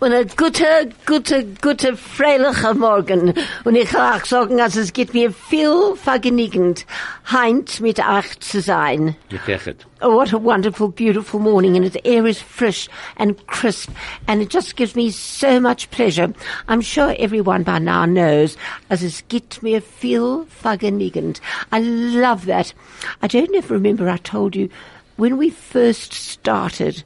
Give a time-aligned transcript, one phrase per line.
[0.00, 3.34] Und ein guter, guter, guter, freilicher Morgen.
[3.64, 6.86] Und ich will auch sagen, also es geht mir viel vergnügend,
[7.30, 9.14] heint mit euch zu sein.
[10.00, 12.88] Oh, what a wonderful, beautiful morning, and the air is fresh
[13.18, 13.90] and crisp,
[14.26, 16.32] and it just gives me so much pleasure.
[16.66, 18.56] I'm sure everyone by now knows,
[18.88, 21.42] as es gibt mir viel vergnügend.
[21.72, 22.72] I love that.
[23.20, 24.70] I don't ever remember I told you,
[25.18, 27.04] when we first started,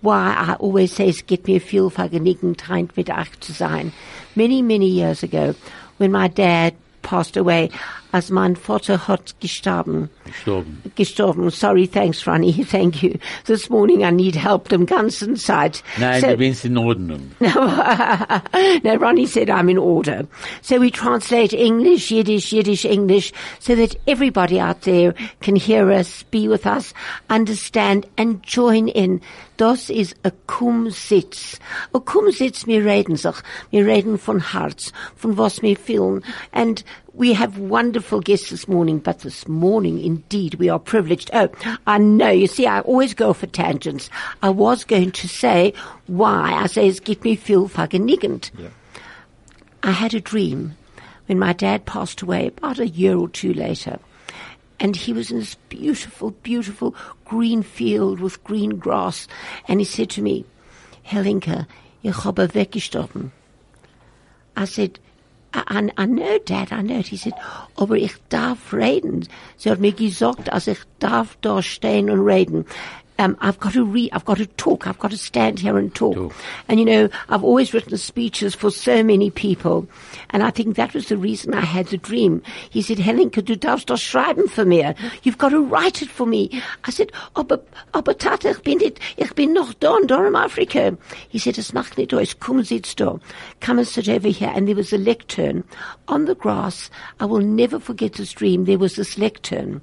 [0.00, 3.92] why I always say es gibt mir viel vergnügend, heint mit euch zu sein.
[4.34, 5.54] Many, many years ago,
[5.98, 7.70] when my dad passed away,
[8.12, 10.82] as mein Vater hat gestorben Gestorben.
[10.96, 11.50] gestorben.
[11.50, 12.64] Sorry, thanks, Ronnie.
[12.70, 13.18] Thank you.
[13.44, 15.82] This morning I need help dem ganzen Zeit.
[15.98, 17.30] Nein, So- du bist in Ordnung.
[17.40, 20.26] no, Ronnie said I'm in order.
[20.62, 26.22] So we translate English, Yiddish, Yiddish, English, so that everybody out there can hear us,
[26.24, 26.94] be with us,
[27.30, 29.20] understand, and join in.
[29.56, 31.58] Das is a Kumzits.
[31.94, 33.34] A Kumzits, wir reden sich.
[33.70, 36.22] Wir reden von Herz, von was wir fühlen.
[36.52, 36.84] And
[37.18, 41.30] we have wonderful guests this morning, but this morning, indeed, we are privileged.
[41.32, 41.50] Oh,
[41.84, 42.30] I know.
[42.30, 44.08] You see, I always go for tangents.
[44.40, 45.74] I was going to say
[46.06, 48.52] why I say es gibt mir viel vergnügend.
[49.82, 50.76] I had a dream
[51.26, 53.98] when my dad passed away about a year or two later.
[54.78, 56.94] And he was in this beautiful, beautiful
[57.24, 59.26] green field with green grass.
[59.66, 60.44] And he said to me,
[61.04, 61.66] Helinka,
[62.04, 63.32] ich habe weggestorben.
[64.56, 65.00] I said,
[65.54, 65.62] I,
[65.96, 67.08] I, I know, Dad, I know it.
[67.08, 67.34] He said,
[67.76, 69.26] aber ich darf reden.
[69.56, 72.66] Sie hat mir gesagt, als ich darf da stehen und reden.
[73.20, 75.92] Um, I've got to read, I've got to talk, I've got to stand here and
[75.92, 76.14] talk.
[76.14, 76.34] Talk.
[76.68, 79.88] And you know, I've always written speeches for so many people.
[80.30, 82.42] And I think that was the reason I had the dream.
[82.70, 84.94] He said, Helenka, du darfst das schreiben für mir.
[85.22, 86.62] You've got to write it for me.
[86.84, 87.60] I said, aber,
[87.92, 90.96] aber Tata, ich bin nicht, ich bin noch da und da in Afrika.
[91.28, 93.18] He said, es macht nicht aus, komm sitz da.
[93.60, 94.52] Come and sit over here.
[94.54, 95.64] And there was a lectern
[96.06, 96.90] on the grass.
[97.20, 98.64] I will never forget this dream.
[98.64, 99.80] There was this lectern.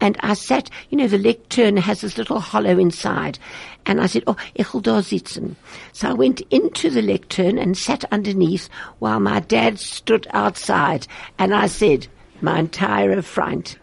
[0.00, 3.38] And I sat, you know, the lectern has this little hollow inside.
[3.86, 5.56] And I said, oh, ich will da sitzen.
[5.92, 8.68] So I went into the lectern and sat underneath
[8.98, 11.06] while my dad stood outside.
[11.38, 12.08] And I said,
[12.40, 13.76] mein teurer Freund.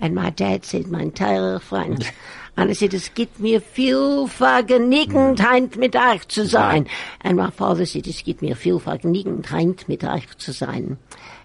[0.00, 2.12] And my dad said, mein teurer Freund.
[2.56, 5.80] And I said, es gibt mir viel Vergnügen, heint mm.
[5.80, 6.86] mit euch zu sein.
[7.20, 10.98] And my father said, es gibt mir viel Vergnügen, heint mit euch zu sein.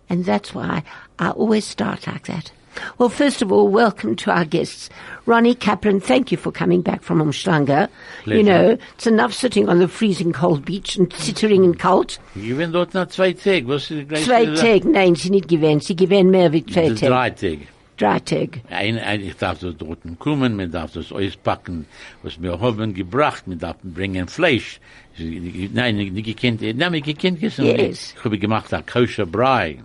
[0.07, 0.83] And that's why
[1.17, 2.51] I always start like that.
[2.97, 4.89] Well, first of all, welcome to our guests.
[5.25, 7.89] Ronnie Kaplan, thank you for coming back from Umhlanga.
[8.25, 12.19] You know, it's enough sitting on the freezing cold beach and zittering in kalt.
[12.35, 13.67] Ich bin dort nach zwei Tagen.
[13.67, 14.25] Was ist gleich?
[14.25, 15.83] Zwei Tage, nein, sie nicht gewähnt.
[15.83, 17.07] Sie gewähnt mehr wie zwei Tage.
[17.07, 17.67] Drei Tage.
[17.97, 18.61] Drei Tage.
[18.69, 21.85] Ein, ein, ich darf das dort kommen, man darf das auspacken,
[22.23, 24.79] was wir haben gebracht, man darf bringen Fleisch.
[25.17, 27.41] Nein, nicht gekannt, nein, ich gekannt.
[27.41, 27.59] Yes.
[27.59, 29.79] Ich habe gemacht, ein koscher Brei.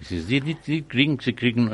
[0.00, 1.70] Es ist nicht, nicht, nicht kriegen, sie kriegen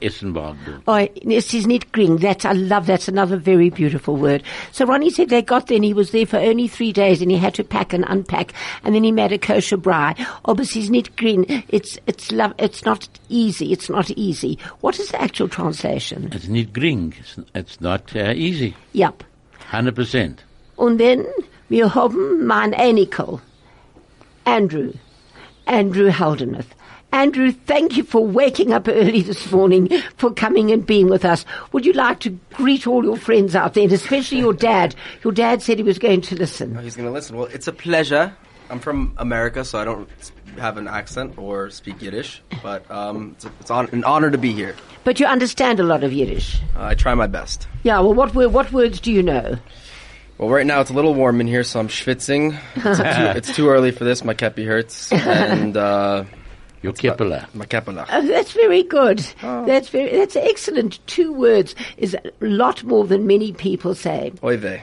[0.00, 0.82] Essen war dort.
[0.86, 2.18] Oh, this is not green.
[2.18, 4.42] That's, I love that's another very beautiful word.
[4.70, 7.30] So Ronnie said they got there and he was there for only three days and
[7.30, 8.52] he had to pack and unpack
[8.84, 10.14] and then he made a kosher braai.
[10.44, 11.44] Obviously it's not green.
[11.68, 13.72] It's, it's love, it's not easy.
[13.72, 14.58] It's not easy.
[14.80, 16.30] What is the actual translation?
[16.32, 18.76] It's nicht gring, it's, it's not uh, easy.
[18.92, 19.24] Yep.
[19.72, 20.38] 100%.
[20.76, 21.26] Und then
[21.68, 23.40] wir haben mein Enikel,
[24.44, 24.92] Andrew,
[25.66, 26.66] Andrew Haldemuth.
[27.12, 31.44] Andrew, thank you for waking up early this morning, for coming and being with us.
[31.72, 34.94] Would you like to greet all your friends out there, and especially your dad?
[35.22, 36.74] Your dad said he was going to listen.
[36.76, 37.36] Oh, He's going to listen.
[37.36, 38.34] Well, it's a pleasure.
[38.70, 40.08] I'm from America, so I don't
[40.56, 44.38] have an accent or speak Yiddish, but um, it's, a, it's on, an honor to
[44.38, 44.74] be here.
[45.04, 46.60] But you understand a lot of Yiddish.
[46.74, 47.68] Uh, I try my best.
[47.82, 49.58] Yeah, well, what, what words do you know?
[50.38, 52.58] Well, right now it's a little warm in here, so I'm schwitzing.
[52.76, 54.24] It's, too, it's too early for this.
[54.24, 56.24] My kepi hurts, and uh,
[56.82, 57.46] Your Kippeler.
[57.54, 58.06] my kepala.
[58.10, 59.20] Oh, that's very good.
[59.40, 60.98] That's very, that's excellent.
[61.06, 64.32] Two words is a lot more than many people say.
[64.42, 64.82] Oy vey.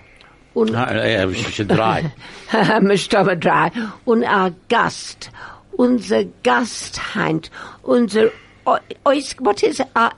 [0.56, 2.12] Und schon drei.
[2.51, 3.40] Mr.
[3.40, 3.72] drei.
[4.06, 5.30] Und our Gast,
[5.78, 7.50] unser Gast Heint,
[7.84, 8.31] unser,
[8.63, 10.10] what is, uh,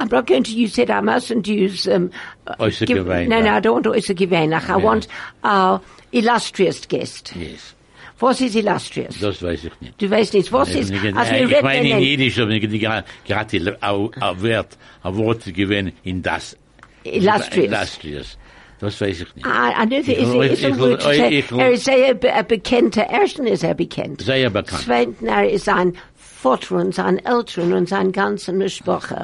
[0.00, 2.10] I'm not going to use it, I mustn't use, um,
[2.46, 2.54] uh,
[2.86, 3.52] give- Gewein, No, no.
[3.52, 4.52] I don't want Oyster Gewein.
[4.54, 5.06] I want
[5.44, 5.80] our
[6.12, 7.32] illustrious guest.
[7.36, 7.74] Yes.
[8.20, 9.18] Was ist illustrious?
[9.20, 10.00] Das weiß ich nicht.
[10.00, 13.04] Du weißt nicht, was ist, ich, als wir ich meine in Jiddisch, aber ich gerade
[13.26, 16.56] gerade die au- au- Wert, ein Wort gewinnen in das.
[17.02, 17.66] Illustrious.
[17.66, 18.38] Illustrious.
[18.80, 19.46] Das weiß ich nicht.
[19.46, 19.50] I,
[19.82, 21.50] I know there Ich is, will- a, is ich a will- word to say, ich
[21.50, 24.20] will- er ist sehr be, ein bekannter, ersten ist er bekannt.
[24.22, 24.82] Sehr bekannt.
[24.84, 28.60] Zweitens, er ist ein Vater und sein Eltern und sein ganzen.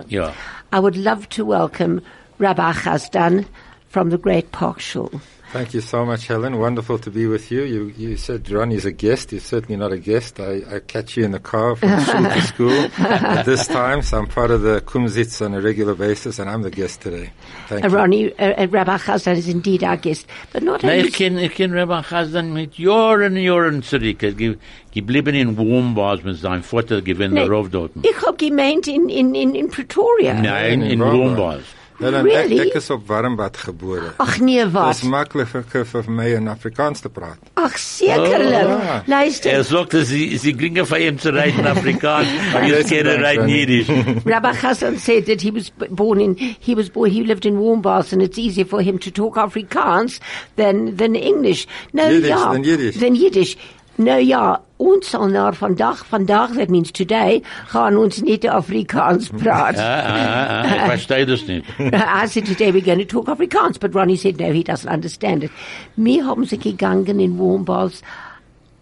[0.08, 0.32] Ja.
[0.74, 2.00] I would love to welcome
[2.38, 3.44] Rabbi Chazdan
[3.88, 5.10] from the Great Park Shul.
[5.52, 6.58] Thank you so much, Helen.
[6.60, 7.62] Wonderful to be with you.
[7.64, 9.32] You, you said Ronnie's a guest.
[9.32, 10.38] He's certainly not a guest.
[10.38, 14.18] I, I catch you in the car from school to school at this time, so
[14.18, 17.32] I'm part of the Kumzits on a regular basis, and I'm the guest today.
[17.66, 17.94] Thank Uh, you.
[17.96, 20.26] Ronnie, uh, uh, Rabbi Chazdan is indeed our guest.
[20.52, 21.08] But not Nee, only...
[21.08, 24.22] ich kenn, ich kenn Rabbi Chazdan mit Jahren und Jahren zurück.
[24.22, 24.56] Er ist ge
[24.92, 27.90] geblieben in Wombars mit seinem Vater gewinnt der Rauf dort.
[28.02, 30.34] Ich hab gemeint in, in, in, in Pretoria.
[30.34, 31.62] Nein, in Wombars.
[32.00, 32.22] Wombars.
[32.22, 32.58] Helen, Really?
[32.60, 34.12] ek, ek is op Warmbad gebore.
[34.18, 34.94] Ach, nee, Dit wat?
[34.94, 37.38] is makkeliker vir my in Afrikaans te praat.
[37.54, 38.68] Ach, zekerlijk.
[38.84, 39.02] ja.
[39.06, 43.66] Luister, Er sagte, sie, sie gingen von ihm zu reiten Afrikaans, er thanks, reiten Ronnie.
[43.66, 43.88] Jiddisch.
[44.24, 47.58] Rabbi Hassan said that he was b- born in, he was born, he lived in
[47.58, 50.20] Warmbath and it's easier for him to talk Afrikaans
[50.56, 51.66] than, than English.
[51.92, 52.52] No, Yiddish, ja.
[52.52, 52.96] than Yiddish.
[52.98, 53.56] Than Yiddish.
[54.00, 54.62] No, ja.
[54.80, 59.84] Ons sal naar vandaag, vandaag, that means today, gaan ons niet Afrikaans praten.
[59.84, 61.66] Ah, ich verstehe das nicht.
[61.78, 65.42] I said today we're going to talk Afrikaans, but Ronnie said no, he doesn't understand
[65.44, 65.50] it.
[65.96, 68.00] Wir haben sie gegangen in Warmballs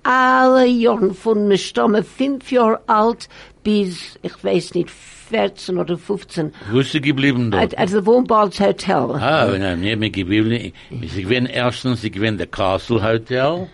[0.05, 3.29] alle Jahren von mir Stamme, fünf Jahre alt
[3.65, 7.79] bis, ich weiß nicht, 14 oder 15, Wo ist sie geblieben at, dort?
[7.79, 9.17] at the Warmballs Hotel.
[9.21, 13.69] Ah, nein, nee, mir geblieben, sie gewinnen erstens, sie gewinnen der Castle Hotel,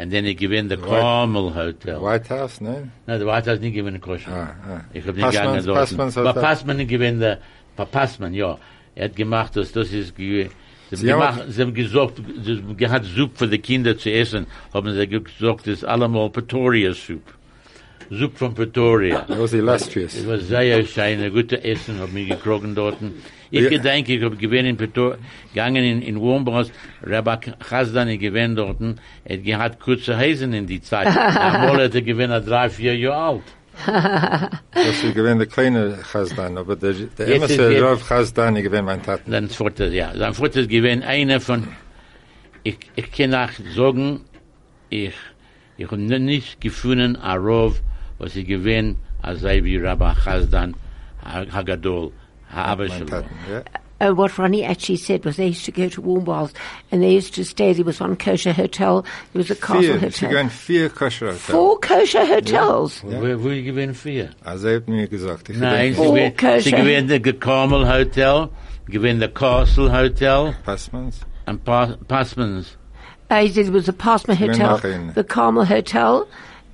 [0.00, 2.00] und dann ich gewinne der Carmel Hotel.
[2.00, 2.88] White House, ne?
[3.06, 4.30] Nein, der White House didn't nicht gewinnen koscher.
[4.32, 4.80] Ah, ah.
[4.92, 5.78] Ich hab nicht gegangen dort.
[5.78, 6.32] Passmanns Hotel.
[6.34, 7.38] Passmann gewinnt der,
[7.76, 8.58] Pa- Passmann, ja.
[8.94, 10.48] Er hat gemacht, das, das ist, sie
[10.92, 14.92] haben, gemacht, sie haben gesagt, sie haben gehabt Soup für die Kinder zu essen, haben
[14.92, 17.22] sie gesagt, das ist allemal Pretoria Soup.
[18.10, 19.24] Soup von Pretoria.
[19.26, 20.14] That was illustrious.
[20.14, 22.96] Es war sehr schön, ein gutes Essen, hab mich gekrogen dort.
[23.50, 23.68] Ich Ja.
[23.70, 25.16] gedenke, ich hab gewinn in Pretoria,
[25.52, 26.70] gegangen in, in Wohnbars,
[27.02, 28.78] Rabbi Chazdan, ich gewinn dort,
[29.24, 31.06] er hat gehabt kurze Häsen in die Zeit.
[31.16, 33.42] Einmal hat er gewinn, er drei, vier Jahre alt.
[34.72, 38.84] Das ist gewesen der kleine Chazdan, aber der, der ist Emerson Rav Chazdan, ich gewesen
[38.84, 39.30] mein Taten.
[39.30, 41.68] Dann Vater, ja, sein Vater ist gewinn einer von,
[42.64, 44.20] ich, ich kann auch sagen,
[44.90, 45.14] ich,
[45.76, 47.80] ich habe nicht gefunden, a Rov,
[48.18, 50.74] was ich gewinn, als sei wie Rabbi Chazdan,
[51.24, 52.12] Hagadol,
[52.54, 53.24] Ha'aba Shalom.
[54.00, 56.52] Uh, what Ronnie actually said was they used to go to Warmbaths
[56.92, 60.10] and they used to stay, there was one kosher hotel, there was a castle Vier,
[60.12, 60.30] sie hotel.
[60.44, 61.38] gehen vier Kosher Hotel.
[61.38, 63.02] Four kosher hotels.
[63.02, 64.30] Wo, wo ich gewinn vier?
[64.44, 66.60] Also er hat mir gesagt, ich Nein, sie gewinne Oh, kosher.
[66.60, 68.48] sie gewinn der Carmel Hotel,
[68.88, 71.18] gewinn der Castle Hotel, Passmanns.
[71.48, 72.76] und pa Passmans.
[73.30, 74.78] Uh, he said it was the Passman Hotel,
[75.16, 76.24] the Carmel Hotel,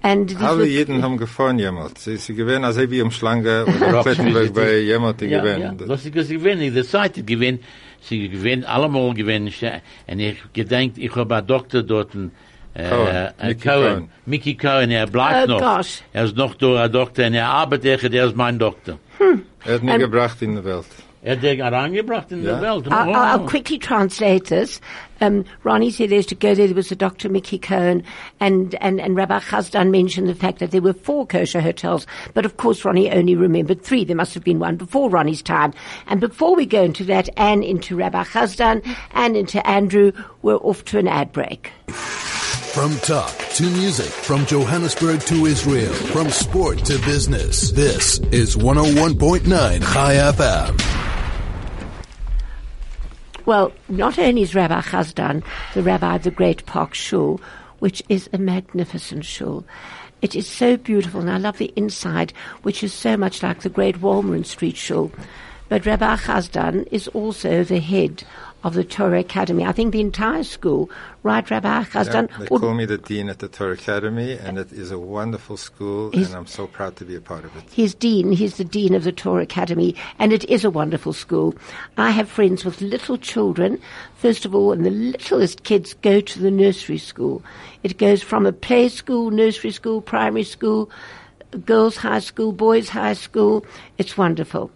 [0.04, 2.04] and these Alle were- Jeden haben gefahren jemals.
[2.04, 5.44] Sie, sie gewinnt also wie um Schlange oder Rock, Klettenberg sie- bei jemand, die Ja,
[5.44, 5.80] ja, gewinnt.
[5.90, 7.58] das ist das gewinn, die Seite gewinn,
[8.06, 9.44] sie gewinn, allemal gewinn,
[10.10, 14.08] und ich gedenkt, ich habe einen Doktor dort, äh, Cohen, äh, Mickey Cohen, Cohen.
[14.26, 15.60] Mickey Cohen, er bleibt Oh, noch.
[15.78, 16.02] gosh.
[16.12, 18.98] Er ist noch da, ein Doktor, und er arbeitet, er ist mein Doktor.
[19.64, 20.84] Er hat mich Ähm, gebracht in die Welt.
[21.26, 22.52] Er hat den herangebracht in Ja.
[22.52, 22.86] der Welt.
[22.92, 23.46] I'll, I'll, I'll Oh.
[23.48, 24.78] quickly translate this.
[25.22, 26.66] Um, Ronnie said there's to go there.
[26.66, 27.30] There was a Dr.
[27.30, 28.02] Mickey Cohen,
[28.40, 32.06] and, and, and Rabbi Chazdan mentioned the fact that there were four kosher hotels.
[32.34, 34.04] But of course, Ronnie only remembered three.
[34.04, 35.72] There must have been one before Ronnie's time.
[36.08, 38.82] And before we go into that, and into Rabbi Chazdan,
[39.12, 40.12] and into Andrew,
[40.42, 41.72] we're off to an ad break.
[41.88, 47.70] From talk to music, from Johannesburg to Israel, from sport to business.
[47.70, 51.13] This is 101.9 Chai FM.
[53.46, 57.42] Well, not only is Rabbi Chazdan the rabbi of the Great Park Shul,
[57.78, 59.66] which is a magnificent shul.
[60.22, 62.32] It is so beautiful, and I love the inside,
[62.62, 65.12] which is so much like the Great Wolmarans Street Shul.
[65.68, 68.24] But Rabbi Chazdan is also the head
[68.64, 69.64] of the Torah Academy.
[69.64, 70.90] I think the entire school,
[71.22, 72.28] right, Rabbi Yeah, Chazdan?
[72.38, 75.56] they Or- call me the dean at the Torah Academy, and it is a wonderful
[75.56, 77.64] school, and I'm so proud to be a part of it.
[77.70, 78.32] He's dean.
[78.32, 81.54] He's the dean of the Torah Academy, and it is a wonderful school.
[81.98, 83.78] I have friends with little children.
[84.16, 87.42] First of all, and the littlest kids go to the nursery school.
[87.82, 90.88] It goes from a play school, nursery school, primary school,
[91.66, 93.64] girls' high school, boys' high school.
[93.98, 94.70] It's wonderful,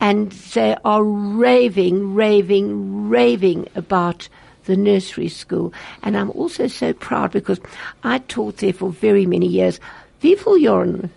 [0.00, 4.28] and they are raving, raving, raving about
[4.66, 5.72] the nursery school.
[6.02, 7.60] And I'm also so proud because
[8.04, 9.80] I taught there for very many years.
[10.20, 11.10] Wie viele Jahren?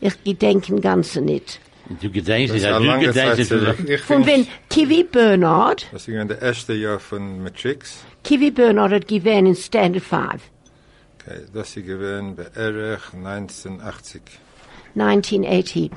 [0.00, 1.60] Ich gedenken ganze nicht.
[2.00, 3.76] Du gedenkst, Das ist ja, du lange Zeit gedenkst, zurück.
[3.78, 8.04] du Ich Von bin, wenn Kiwi Bernard, das ist der erste Jahr von Matrix.
[8.24, 10.42] Kiwi Bernard hat given in Standard 5,
[11.28, 14.20] Okay, das ist gewesen bei Erich 1980.
[14.94, 15.90] 1980.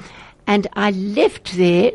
[0.46, 1.94] And I left there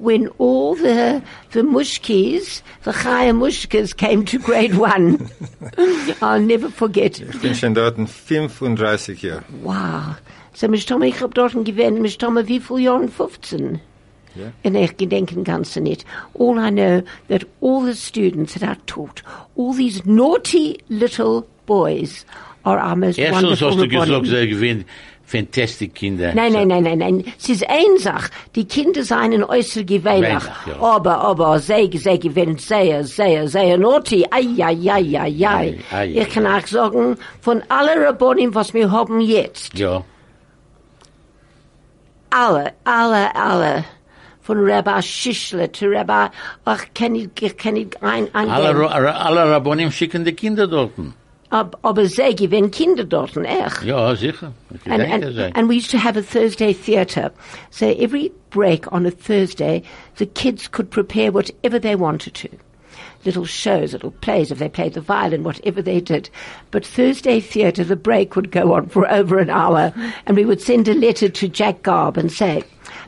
[0.00, 5.28] when all the, the mushkis, the Chaya mushkas came to grade one.
[6.22, 7.20] I'll never forget.
[7.20, 9.44] Ich bin schon dort 35 Jahre.
[9.62, 10.16] Wow.
[10.54, 13.08] So, Mishtomer, ich hab dort gewesen, Mishtomer, wie viele Jahren?
[13.08, 13.80] 15?
[14.36, 14.52] Yeah.
[14.64, 16.04] And ich gedenken ganze nicht.
[16.34, 19.22] All I know that all the students that I taught,
[19.56, 22.24] all these naughty little boys
[22.64, 24.26] are our most Erstens wonderful hast du gesagt, Rabbonim.
[24.26, 24.84] sie gewinnen
[25.30, 26.34] fantastic Kinder.
[26.34, 27.24] Nein, nein, nein, nein, nein.
[27.38, 28.30] Es ist eine Sache.
[28.54, 30.44] Die Kinder seien in äußer gewöhnlich.
[30.66, 30.80] Ja.
[30.80, 34.26] Aber, aber, sie, sie gewinnen sehr, sehr, sehr naughty.
[34.30, 36.06] Ai, ai, ai, ai, ai.
[36.08, 40.02] Ich kann auch sagen, von allen Rabbonim, was wir haben jetzt, Ja.
[42.30, 43.84] alle, alle, alle,
[44.42, 46.30] von Rabbi Schischler zu Rabbi,
[46.64, 51.14] ach, kann ich, ich kann ich ein, ein, Alle, alle Rabbonim schicken die Kinder dorten.
[51.50, 53.82] Aber, aber sie gewinnen Kinder dort, echt.
[53.82, 54.52] Ja, sicher.
[54.86, 57.32] And, and, and we used to have a Thursday theatre.
[57.70, 59.82] So every break on a Thursday,
[60.16, 62.48] the kids could prepare whatever they wanted to.
[63.24, 66.30] Little shows, little plays, if they played the violin, whatever they did.
[66.70, 69.92] But Thursday theatre, the break would go on for over an hour,
[70.26, 72.62] and we would send a letter to Jack Garb and say,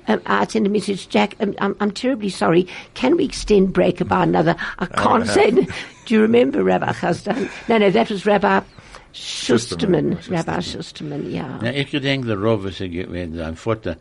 [0.08, 2.66] um, I'd send a message, Jack, um, I'm, I'm terribly sorry.
[2.94, 4.56] Can we extend break about another?
[4.78, 5.68] I can't send.
[6.06, 7.50] Do you remember Rabbi Chazdan?
[7.68, 8.60] No, no, that was Rabbi
[9.12, 10.16] Schusterman.
[10.16, 10.30] Schusterman.
[10.30, 11.58] Rabbi Schusterman, yeah.
[11.62, 13.96] Na, ich gedenk, der Rav, was er gewesen, sein Vater,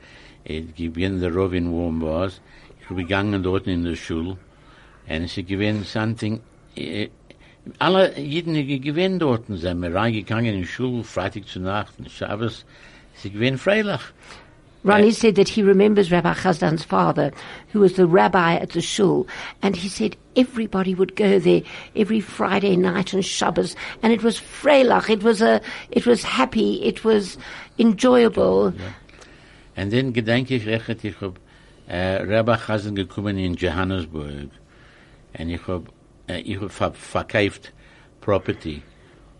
[0.46, 2.41] er gewesen der Rav in Wombars.
[2.81, 4.38] Ich bin gegangen dort in der Schule.
[5.08, 6.39] Und sie gewesen something,
[7.77, 12.10] alle Jeden, die gewesen dort, sind wir reingegangen in die Schule, Freitag zu Nacht, und
[12.10, 12.65] Shabbos.
[13.15, 14.01] Sie gewesen freilich.
[14.83, 17.31] Ronnie said that he remembers Rabbi Chazdan's father,
[17.69, 19.27] who was the rabbi at the shul,
[19.61, 21.61] and he said everybody would go there
[21.95, 25.61] every Friday night and Shabbos, and it was freilach, it was a,
[25.91, 27.38] it was happy, it was
[27.77, 28.73] enjoyable.
[29.75, 31.39] And then gedenke ich ich hab
[31.88, 34.50] äh, Rabbi Chazen gekommen in Johannesburg.
[35.33, 35.83] and ich hab,
[36.27, 37.73] äh, ich hab ver verkauft
[38.19, 38.81] Property.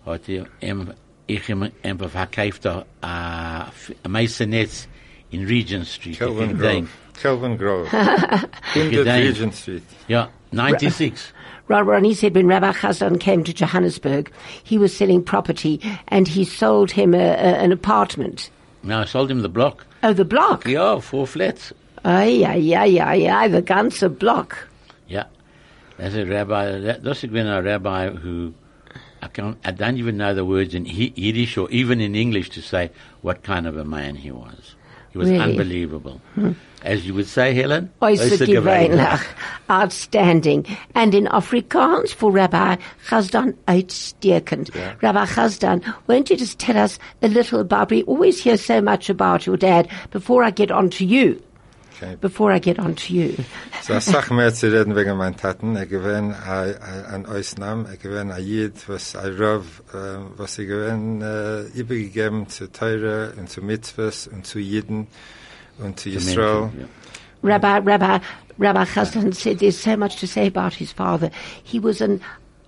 [0.05, 0.93] Hat ich ihm,
[1.27, 1.69] ich ihm,
[2.10, 3.71] verkauft a, a,
[4.03, 4.88] a Meisernetz
[5.31, 6.17] in Regent Street.
[6.17, 6.61] Kelvin Grove.
[6.61, 6.88] gedenk.
[7.21, 7.88] Kelvin Grove.
[8.75, 9.83] in the Regent Street.
[10.07, 11.33] Ja, 96.
[11.67, 14.31] Ron- Ronnie said when Rabbi Chazdan came to Johannesburg,
[14.63, 18.50] he was selling property, and he sold him a, a, an apartment.
[18.83, 19.85] Now I sold him the block.
[20.03, 20.65] Oh, the block.
[20.67, 21.71] Ja, four flats.
[22.03, 24.67] Ay, ay, ay, ay, ay, the ganze block.
[25.07, 25.25] Yeah.
[25.97, 28.55] There's a rabbi, that, that's been a rabbi who,
[29.21, 32.61] I can't, I don't even know the words in Yiddish or even in English to
[32.61, 32.89] say
[33.21, 34.75] what kind of a man he was.
[35.12, 35.44] He was Really?
[35.44, 36.22] unbelievable.
[36.84, 37.89] As you would say, Helen?
[38.01, 38.89] Äußer äußer gewöhnlich.
[38.89, 39.20] gewöhnlich.
[39.68, 40.65] Outstanding.
[40.96, 42.77] And in Afrikaans for Rabbi
[43.10, 44.72] Chazdan, uitstekend.
[45.01, 49.10] Rabbi Chazdan, won't you just tell us a little about, we always hear so much
[49.10, 51.41] about your dad before I get on to you.
[52.01, 52.15] Okay.
[52.20, 53.36] Before I get on to you.
[53.84, 55.75] So, ich sag mehr zu reden wegen meinen Taten.
[55.75, 61.22] Er gewinn ein Ausnahme, er gewinn ein Jid, was ein Rav, äh, was er gewinn
[61.22, 65.08] äh, übergegeben zu Teure und zu Mitzvahs und zu Jiden
[65.77, 66.72] und zu Israel.
[66.75, 66.88] Yeah.
[67.43, 68.24] Rabbi, Rabbi,
[68.58, 71.29] Rabbi Chazdan said there's so much to say about his father.
[71.63, 72.22] He was an,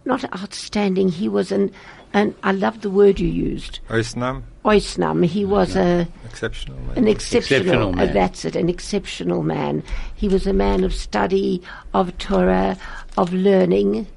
[0.05, 1.71] not outstanding, he was an,
[2.13, 5.25] an I love the word you used, Ausnahme, oisnam.
[5.25, 6.97] He was a, exceptional man.
[6.97, 8.13] an exceptional, Exceptional uh, man.
[8.13, 9.83] that's it, an exceptional man.
[10.15, 11.61] He was a man of study,
[11.93, 12.77] of Torah,
[13.17, 14.07] of learning.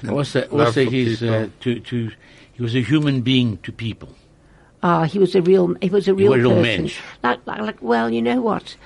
[0.00, 2.10] And also, Love also for his, uh, to, to,
[2.52, 4.10] he was a human being to people.
[4.82, 6.62] Ah, he was a real, he was a real was a real person.
[6.82, 7.00] mensch.
[7.22, 8.76] Like, like, like, well, you know what?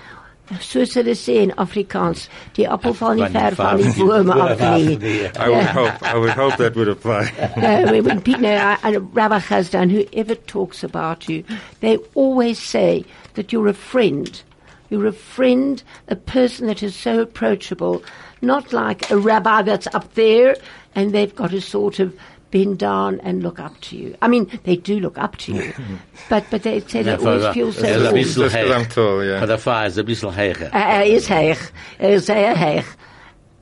[0.61, 4.99] So zullen ze in Afrikaans, die appel van die ver van die bomen af nie.
[5.37, 7.31] I would hope, I would hope that would apply.
[7.57, 11.45] no, when, when people, no, I, I, Rabbi Chazdan, whoever talks about you,
[11.81, 14.43] they always say that you're a friend.
[14.90, 18.02] You're a friend, a person that is so approachable,
[18.40, 20.57] not like a rabbi that's up there
[20.95, 22.19] and they've got a sort of
[22.50, 24.14] bend down and look up to you.
[24.23, 25.73] I mean, they do look up to you,
[26.31, 28.14] but but they say they Ja, always for- feel so er is een warm.
[28.14, 29.38] beetje Just 'cause I'm heeg.
[29.38, 30.71] For the fire is a bisschen heger.
[30.75, 31.71] Uh, uh, is heig.
[32.00, 32.97] Uh, is zeer heig.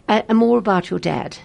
[0.08, 1.36] Uh, and more about your dad.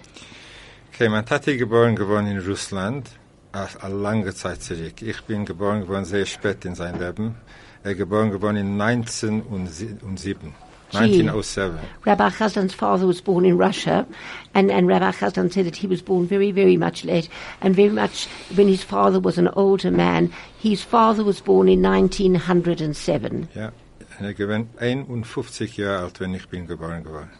[0.94, 3.08] Okay, mein Tati geboren geworden in Russland,
[3.54, 5.02] a, a lange Zeit zurück.
[5.02, 7.34] Ich bin geboren geworden sehr spät in sein Leben.
[7.82, 10.54] Er geboren geworden in 1907.
[10.94, 11.78] 1907.
[12.04, 14.06] Rabbi Chazdan's father was born in Russia,
[14.54, 17.28] and, and Rabbi Chazdan said that he was born very, very much late,
[17.60, 20.32] and very much when his father was an older man.
[20.58, 23.48] His father was born in 1907.
[23.54, 23.72] Ja.
[24.18, 27.30] Und er gewinnt 51 Jahre alt, wenn ich bin geboren geworden.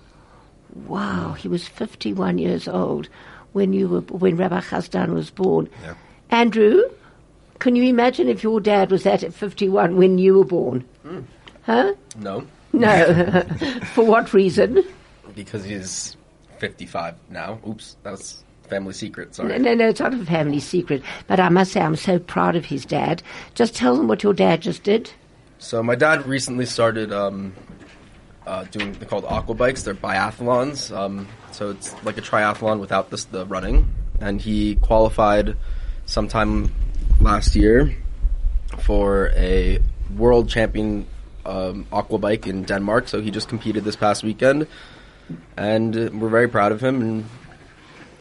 [0.88, 3.10] Wow, he was 51 years old
[3.52, 5.68] when you were when Rabbi Chazdan was born.
[5.84, 5.94] Ja.
[6.30, 6.82] Andrew,
[7.58, 10.84] can you imagine if your dad was that at 51 when you were born?
[11.66, 11.92] Huh?
[12.18, 13.42] No, No.
[13.94, 14.84] For what reason?
[15.34, 16.16] because he's
[16.58, 17.58] 55 now.
[17.66, 19.34] Oops, that was family secret.
[19.34, 19.48] Sorry.
[19.48, 21.02] No, no, no, it's not a family secret.
[21.26, 23.22] But I must say, I'm so proud of his dad.
[23.54, 25.10] Just tell them what your dad just did.
[25.58, 27.54] So my dad recently started um,
[28.46, 29.82] uh, doing they're called aqua bikes.
[29.82, 33.92] They're biathlons, um, so it's like a triathlon without this, the running.
[34.20, 35.56] And he qualified
[36.06, 36.72] sometime
[37.20, 37.94] last year
[38.80, 39.78] for a
[40.16, 41.06] world champion
[41.44, 43.08] um, aquabike in Denmark.
[43.08, 44.66] So he just competed this past weekend,
[45.56, 47.24] and uh, we're very proud of him and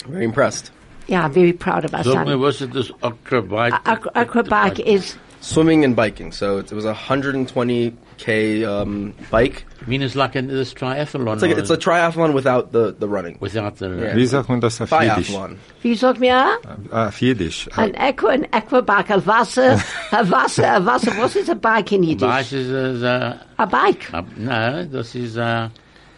[0.06, 0.72] very impressed.
[1.08, 2.06] Yeah, very proud of us.
[2.06, 3.80] So was it this aquabike?
[4.16, 6.32] Aqua bike is swimming and biking.
[6.32, 9.66] So it was 120 k um, bike.
[9.82, 11.34] You mean it's like an, this triathlon?
[11.34, 13.38] It's like it's a triathlon without the, the running.
[13.40, 14.16] Without the yeah.
[14.16, 15.34] Wie sagt man das auf Jiddisch?
[15.82, 16.58] Wie sagt man?
[16.92, 17.68] Ah, auf Jiddisch.
[17.76, 21.12] Ein Echo, ein Equobike, ein Wasser, ein Wasser, ein Wasser.
[21.18, 22.28] Was ist ein Bike in Jiddisch?
[22.28, 24.14] Bike a, a Bike.
[24.14, 25.72] A, no, das ist a...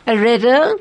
[0.05, 0.75] A Riddle?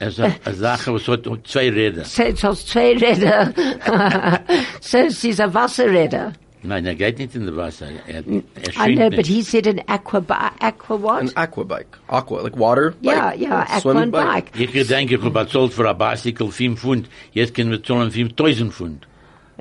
[0.00, 2.02] A Sache, was hat zwei Räder.
[2.02, 3.52] Es hat zwei Räder.
[4.80, 6.32] so, es ist ein Wasserräder.
[6.66, 7.86] Nein, er geht nicht in das Wasser.
[8.06, 11.20] Er, er I know, but he said an aqua, bi- aqua what?
[11.22, 11.96] An aqua bike.
[12.08, 12.94] Aqua, like water.
[13.00, 13.40] yeah, bike.
[13.40, 14.50] yeah, aqua Swimming and bike.
[14.58, 17.08] Ich gedenke, ich habe bezahlt für ein Bicycle 5 Pfund.
[17.32, 19.06] Jetzt können wir zahlen 5000 Pfund.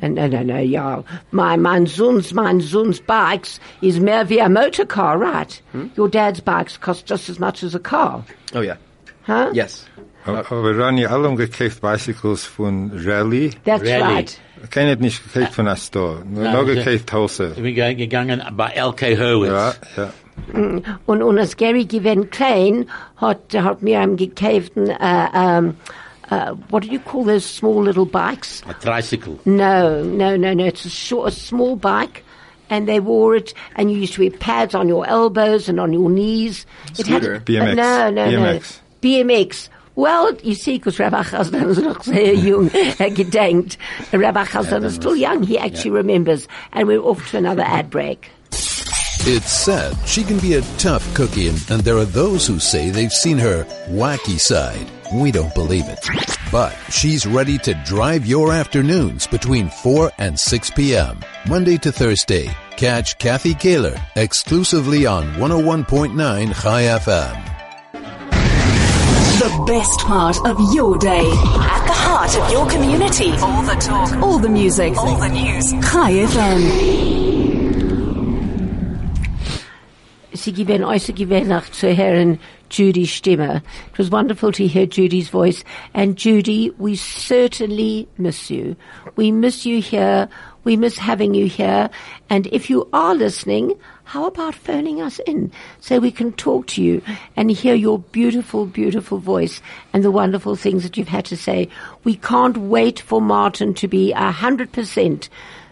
[0.02, 1.04] Uh, No, no, no, yeah.
[1.32, 5.62] My, mein Sohn's, mein Sohn's bikes is mehr wie a motor car, right?
[5.98, 8.26] Your dad's bikes cost just as much as a car.
[8.54, 8.76] Oh yeah.
[9.26, 9.52] Huh?
[9.54, 9.86] Yes.
[10.26, 13.52] Aber Ronny, alle haben gekauft Bicycles von Rally.
[13.64, 14.02] That's Really?
[14.02, 14.40] right.
[14.70, 16.24] Keiner hat nicht gekauft von der Store.
[16.26, 17.54] Nur Nein, noch sie- gekauft Wholesale.
[17.56, 19.52] Ich bin ge- gegangen bei LK Hurwitz.
[19.52, 20.12] Ja, ja.
[21.06, 24.90] Und, und als Gary gewinnt klein, hat, hat mir am gekauft, uh,
[25.34, 25.76] um,
[26.30, 28.62] uh, what do you call those small little bikes?
[28.68, 29.40] A tricycle.
[29.46, 30.66] No, no, no, no.
[30.66, 32.24] It's a short, a small bike,
[32.70, 35.94] and they wore it, and you used to wear pads on your elbows and on
[35.94, 36.66] your knees.
[37.00, 37.40] It had- Scooter.
[37.46, 37.76] BMX.
[37.76, 38.80] no, no, BMX.
[39.02, 39.10] no.
[39.10, 39.70] BMX.
[39.96, 42.70] Well, you see, because Rabbi Chazdan is noch sehr jung, er
[43.16, 43.78] gedenkt.
[44.12, 45.44] Rabbi Chazdan is still young.
[45.44, 46.48] He actually remembers.
[46.74, 48.30] And we're off to another ad break.
[49.28, 52.90] It's said she can be a tough cookie, and, and there are those who say
[52.90, 54.88] they've seen her wacky side.
[55.14, 56.06] We don't believe it.
[56.52, 61.20] But she's ready to drive your afternoons between 4 and 6 p.m.
[61.48, 62.50] Monday to Thursday.
[62.78, 67.55] Catch Kathy Kaler exclusively on 101.9 Chai FM.
[69.56, 71.20] The best part of your day.
[71.20, 73.32] At the heart of your community.
[73.38, 74.12] All the talk.
[74.22, 74.98] All the music.
[74.98, 75.72] All the news.
[75.72, 77.16] Chai FM.
[80.34, 82.38] Sie given also given zu hören
[82.68, 83.62] Judy's Stimme.
[83.92, 85.64] It was wonderful to hear Judy's voice.
[85.94, 88.76] And Judy, we certainly miss you.
[89.16, 90.28] We miss you here.
[90.66, 91.90] We miss having you here.
[92.30, 96.82] And if you are listening, how about phoning us in so we can talk to
[96.82, 97.02] you
[97.36, 99.62] and hear your beautiful, beautiful voice
[99.94, 101.68] and the wonderful things that you've had to say.
[102.04, 105.30] We can't wait for Martin to be a hundred percent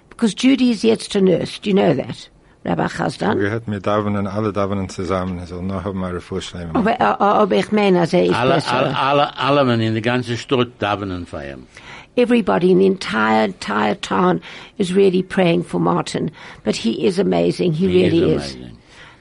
[0.10, 1.60] because Judy is yet to nurse.
[1.60, 2.30] Do you know that?
[2.65, 3.39] Rabbi Chazdan?
[3.39, 5.38] Wir hätten mit Davonen, alle Davonen zusammen.
[5.38, 6.72] Er soll noch einmal vorschlagen.
[6.76, 8.74] Aber, äh, aber ich meine, also ich Alle, besser.
[8.74, 11.67] alle, alle, alle men in der ganzen Stadt davenen für ihn.
[12.15, 14.41] Everybody in the entire, entire town
[14.78, 16.32] is really praying for Martin.
[16.63, 17.73] But he is amazing.
[17.73, 18.71] He, He really is is.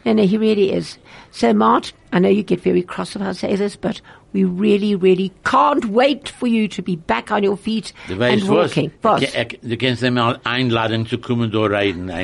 [0.04, 0.98] No, no, he really is.
[1.30, 4.00] So, Mart, I know you get very cross if I say this, but
[4.32, 8.40] we really, really can't wait for you to be back on your feet Du and
[8.42, 8.50] was?
[8.50, 8.92] walking.
[9.02, 9.20] Was?
[9.62, 12.10] Du kannst ihm mal einladen zu kommen, da reden.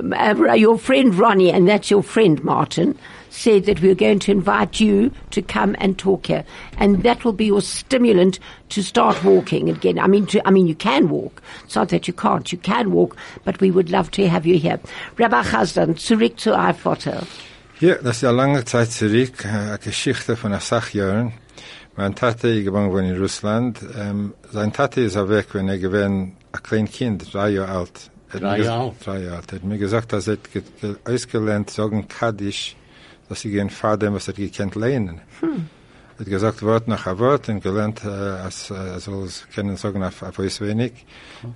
[0.00, 2.98] Uh, your friend Ronnie, and that's your friend Martin,
[3.30, 6.44] said that we're going to invite you to come and talk here,
[6.78, 8.38] and that will be your stimulant
[8.70, 9.98] to start walking again.
[9.98, 11.42] I mean, to, I mean, you can walk.
[11.64, 12.50] It's not that you can't.
[12.50, 14.80] You can walk, but we would love to have you here.
[15.16, 17.26] Rabbi Chazdan, zurück zu Eifotter.
[17.80, 21.32] Ja, das ist ja lange Zeit zurück, äh, eine Geschichte von einer Sachjahren.
[21.96, 26.36] Mein Tate, ich geboren worden in Russland, ähm, sein Tate ist weg, wenn er gewesen,
[26.52, 28.10] ein kleines Kind, drei Jahre alt.
[28.32, 28.92] Er Drei Jahre alt?
[29.02, 29.52] Drei Jahre alt.
[29.52, 30.36] Er hat mir gesagt, dass er
[31.06, 32.76] ausgelernt, sagen Kaddisch,
[33.30, 35.22] dass ich gehen dem, was er gekannt lernen.
[35.40, 39.78] Er hat gesagt, Wort nach Wort und gelernt, äh, als, äh, er soll es können
[39.78, 40.92] sagen, auf, auf uns wenig.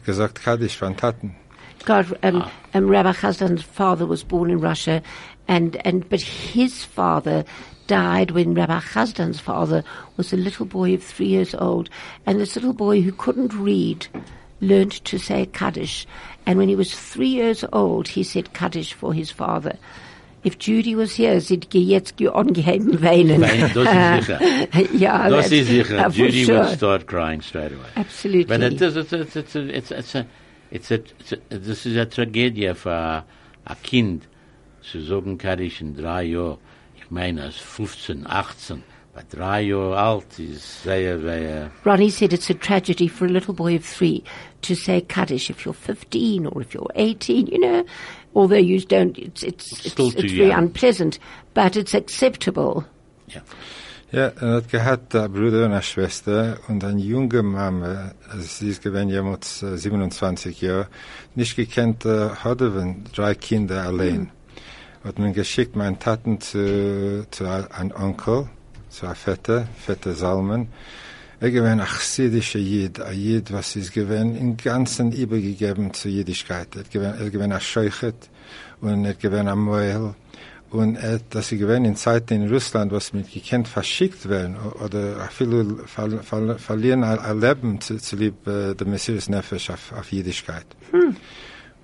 [0.06, 1.36] Gesagt Kaddisch von Taten.
[1.84, 5.02] God, um, um, Rabbi Chazdan's father was born in Russia,
[5.48, 7.44] and, and but his father
[7.86, 9.84] died when Rabbi Chazdan's father
[10.16, 11.90] was a little boy of three years old,
[12.26, 14.06] and this little boy who couldn't read
[14.60, 16.06] learned to say Kaddish,
[16.46, 19.76] and when he was three years old, he said Kaddish for his father.
[20.44, 23.40] If Judy was here, she'd ge- jetzt ge- angeheben weinen.
[23.40, 24.94] Das ist sicher.
[24.94, 26.06] ja, Das that's- ist sicher.
[26.06, 26.60] uh, Judy sure.
[26.64, 27.88] would start crying straight away.
[27.96, 28.44] Absolutely.
[28.44, 30.26] But it is, it's, it's, it's, a- it's, it's, a,
[30.70, 33.24] it's, a, it's a, das ist eine Tragödie für
[33.64, 34.28] ein Kind
[34.90, 36.58] zu sagen, Kaddish in drei Jahren.
[36.96, 38.82] Ich meine, als 15, 18,
[39.14, 43.54] bei drei Jahren alt ist sehr, sehr, Ronnie said it's a tragedy for a little
[43.54, 44.22] boy of three
[44.62, 47.84] to say Kaddish if you're 15 or if you're 18, you know.
[48.34, 50.64] although you don't, it's, it's, it's, Still it's too very young.
[50.64, 51.18] unpleasant,
[51.54, 52.84] but it's acceptable.
[53.28, 53.40] Ja.
[54.12, 58.68] Ja, er hat gehabt einen Bruder und eine Schwester und eine junge Mama, also sie
[58.68, 60.86] ist gewesen jemals äh, 27 Jahre,
[61.34, 64.30] nicht gekannt, äh, hatte wenn drei Kinder allein.
[65.04, 68.48] Hat man geschickt, meinen Taten zu, zu einem Onkel,
[68.88, 70.68] zu einem Vetter, Vetter Salmen.
[71.40, 76.68] Er gewesen ein chassidischer Jid, ein Jid, was ist gewesen, im Ganzen übergegeben zur Jüdischkeit.
[76.74, 78.30] Er gewesen, er gewesen ein Scheuchet
[78.80, 80.14] und er gewesen ein Moel.
[80.70, 85.28] Und äh, dass sie gewähnen in Zeiten in Russland, was mit gekannt verschickt werden oder
[85.30, 90.10] viele ver, ver, verlieren ein, Leben zu, zu lieb äh, der Messias Nefesh auf, auf
[90.10, 90.66] Jüdischkeit.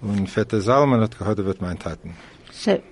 [0.00, 2.16] Und Vetter Salman hat gehört, wird mein Taten.
[2.50, 2.82] So,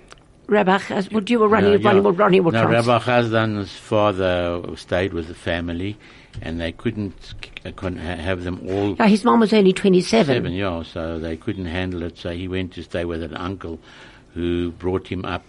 [0.49, 2.11] Rabbi, Chaz- would you or Ronnie, No, Ronnie, yeah.
[2.23, 5.97] Ronnie will no, trans- Rabbi Chazdan's father stayed with the family,
[6.41, 7.33] and they couldn't,
[7.65, 10.25] uh, couldn't have them all Yeah, his mom was only 27.
[10.35, 12.17] seven, yeah, so they couldn't handle it.
[12.17, 13.79] So he went to stay with an uncle
[14.33, 15.43] who brought him up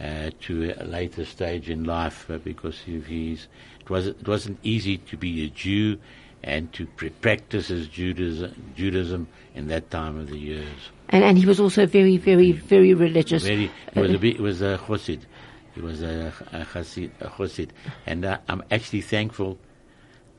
[0.00, 3.46] uh, to a later stage in life uh, because of his.
[3.80, 5.98] It was it wasn't easy to be a Jew
[6.44, 6.86] and to
[7.20, 10.90] practice as Judaism, Judaism in that time of the years.
[11.10, 13.42] And, and he was also very, very, very religious.
[13.44, 15.20] Very, he was a bit, he was a chassid.
[15.74, 17.70] He was a, a chassid, a chassid.
[18.06, 19.58] And uh, I'm actually thankful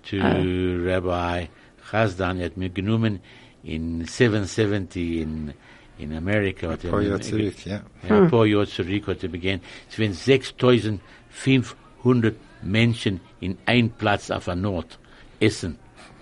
[0.05, 1.47] to Rabbi
[1.91, 3.19] Chazdan at mir genommen
[3.63, 5.53] in 770 in,
[5.97, 6.67] in America.
[6.69, 7.81] Hat er Paar mir- Jahre zurück, ja.
[8.07, 9.61] Ja, ein paar Jahre zurück hat er begonnen.
[9.89, 14.99] Es waren 6500 Menschen in ein Platz auf der Nord
[15.39, 15.77] essen,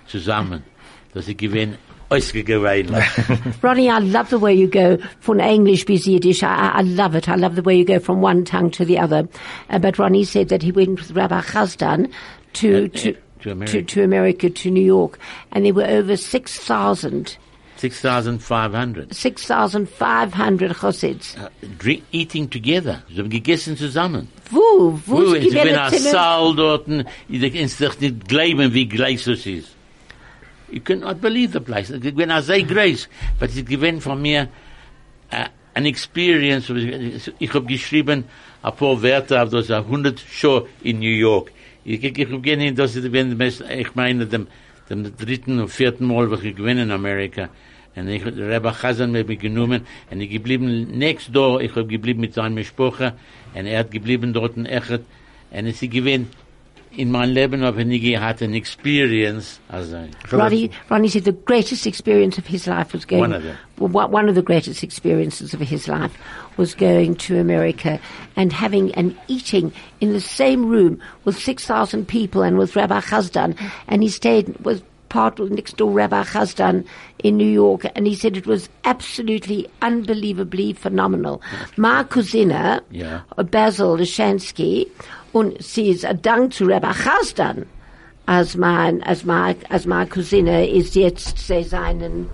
[0.08, 0.64] zusammen.
[1.14, 1.76] Das ist gewesen,
[3.62, 6.42] Ronnie, I love the way you go from English to Yiddish.
[6.44, 7.28] I, I love it.
[7.28, 9.28] I love the way you go from one tongue to the other.
[9.70, 12.10] Uh, but Ronnie said that he went with Rabbi Chazdan
[12.54, 13.72] to, Uh, to, to America.
[13.74, 15.20] to, to America, to New York,
[15.52, 17.38] and there were over 6,000,
[17.76, 19.14] 6500.
[19.14, 21.38] 6,500 Chassids.
[21.38, 23.04] Uh, drink, eating together.
[23.10, 24.28] Sie haben gegessen zusammen.
[24.50, 26.10] Wo, wo Wo, ist ich bin gewählt ein Zimmer?
[26.12, 26.88] Saal dort,
[27.30, 29.76] ich kannst doch nicht glauben, wie gleich das ist.
[30.70, 31.90] You cannot believe the place.
[31.90, 33.08] Ich bin ein sehr groß,
[33.40, 34.50] but es gewinnt von mir
[35.32, 36.70] uh, an experience.
[37.40, 38.26] Ich habe geschrieben
[38.62, 41.52] ein paar Werte auf das 100 Show in New York.
[41.86, 44.48] Ich, ich, ich habe gerne, das ist, wenn, ich meine, dem,
[44.90, 47.50] dem dritten und vierten Mal, wo ich gewinne in Amerika.
[47.96, 52.22] Und ich, Rabbi Chazan hat mich genommen, und ich geblieben next door, ich habe geblieben
[52.22, 53.14] mit seiner Sprache,
[53.56, 55.02] und er hat geblieben dort in Echet,
[55.52, 56.28] und es ist gewinnt,
[56.98, 59.60] in my Leben habe ich nie gehabt, an experience,
[60.32, 63.22] Ronnie, Ronnie said the greatest experience of his life was going.
[63.22, 63.58] One of them.
[63.78, 66.18] one of the greatest experiences of his life
[66.58, 68.00] was going to America
[68.36, 73.00] and having and eating in the same room with six thousand people and with Rabbi
[73.02, 73.56] Chazdan,
[73.88, 76.86] and he stayed was part of next door Rabbi Chazdan
[77.24, 81.42] in New York, and he said it was absolutely unbelievably phenomenal.
[81.78, 83.22] My cousina, Yeah.
[83.52, 84.88] Basil Leshansky,
[85.34, 87.66] und sie ist ein Dank zu Rabbi Chazdan,
[88.26, 92.30] als mein, als mein, als meine Cousine ist jetzt, sie seinen,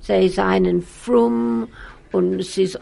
[0.00, 1.68] sie seinen frum
[2.12, 2.78] und sie ist,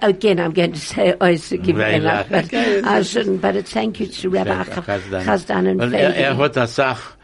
[0.00, 2.84] again I'm going to say ausgegeben, Right, but right.
[2.84, 5.24] I shouldn't, but it's thank you to Rabbi Chazdan.
[5.24, 6.38] Chazdan and Weil er, er Flavin.
[6.38, 7.14] hat eine Sache,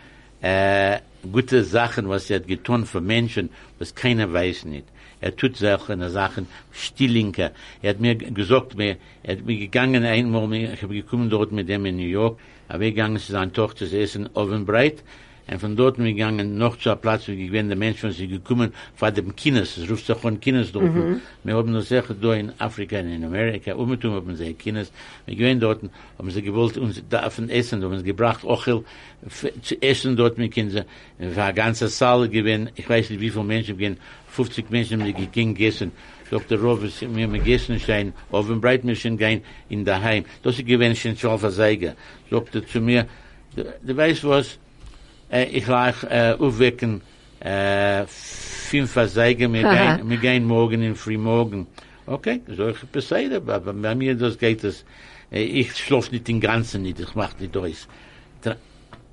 [0.42, 0.98] äh,
[1.32, 4.86] gute Sachen, was er hat getan für Menschen, was keiner weiß nicht.
[5.20, 7.52] Er tut solche Sachen, Stillinker.
[7.82, 11.86] Er hat mir gesagt, er hat mir gegangen einmal, ich habe gekommen dort mit dem
[11.86, 15.02] in New York, aber gegangen zu seiner Tochter zu essen, Ovenbreit,
[15.46, 18.30] und von dort wir gegangen noch zu einem Platz, wo ich wenn der Menschen sind
[18.30, 20.90] gekommen, vor dem Kindes, es ruft sich von Kindes dort.
[21.44, 24.90] Wir haben noch Sachen da in Afrika und in Amerika, umgetum haben sie Kindes,
[25.26, 25.82] wir gehen dort,
[26.18, 28.84] haben sie gewollt uns davon essen, haben sie gebracht, Ochel,
[29.62, 30.86] zu essen dort mit Kindern,
[31.18, 35.02] es war ein ganzer Saal gewesen, ich weiß nicht wie viele Menschen gehen, 50 Menschen
[35.02, 35.92] haben gegangen gegessen,
[36.30, 36.58] Dr.
[36.58, 40.24] Rovis, wir haben gegessen schein, auf dem Breitmischen gehen in daheim.
[40.42, 41.94] Das ist gewesen schon schon verseiger.
[42.30, 43.06] Sagte zu mir,
[43.54, 44.58] du, du weißt was,
[45.42, 47.00] ich lag äh, aufwecken,
[47.40, 51.66] äh, fünf verseiger, wir gehen, wir gehen morgen in Frühmorgen.
[52.06, 54.84] Okay, so ich beseide, aber bei mir das geht es,
[55.30, 57.86] ich schlaf nicht den ganzen nicht, ich mach nicht durch.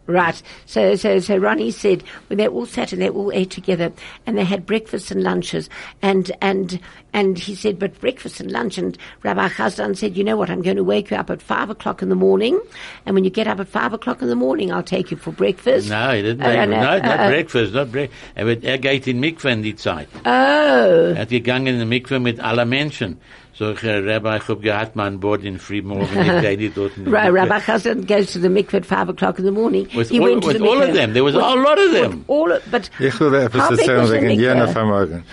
[0.07, 0.41] Right.
[0.65, 3.93] So, so, so Ronnie said when they all sat and they all ate together
[4.25, 5.69] and they had breakfasts and lunches
[6.01, 6.79] and, and,
[7.13, 10.61] and he said, but breakfast and lunch and Rabbi Chazdan said, you know what, I'm
[10.61, 12.59] going to wake you up at five o'clock in the morning
[13.05, 15.31] and when you get up at five o'clock in the morning, I'll take you for
[15.31, 15.89] breakfast.
[15.89, 16.41] No, he didn't.
[16.41, 18.11] Uh, make, no, no, not uh, uh, breakfast, not break.
[18.35, 20.07] Er, wird, er geht in Mikve in die Zeit.
[20.25, 20.29] Oh.
[20.29, 23.17] Er hat gegangen in die Mikve mit allen Menschen.
[23.61, 27.05] So, ich, äh, Rabbi, ich hab gehabt, mein Bord in Friedmorgen, ich gehe dort in
[27.05, 27.41] die Ra- Mikve.
[27.41, 29.85] Rabbi Chazdan goes to the mikveh at five o'clock in the morning.
[29.95, 31.13] With he all- went to with the all of them.
[31.13, 32.23] There was with- a lot of them.
[32.27, 34.41] All of, but Ich will how etwas big erzählen was the wegen mikveh?
[34.41, 35.23] jener Vermögen.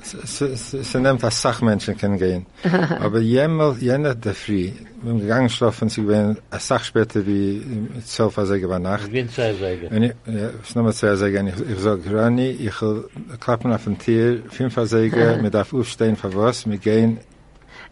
[0.00, 2.44] Es nimmt als Sachmenschen können gehen.
[3.00, 4.70] Aber jemals, jener der Früh,
[5.02, 9.06] wir gegangen schlafen, sie gewesen, eine Sach später wie äh, zwölf Uhr sagen über Nacht.
[9.06, 9.88] Ich bin zwei Säge.
[9.88, 13.04] Und ich, ja, ich nochmal zwei sagen, ich, ich sag, Rani, ich will
[13.40, 17.18] klappen auf den Tier, fünf Uhr sagen, wir darf aufstehen für was, wir gehen,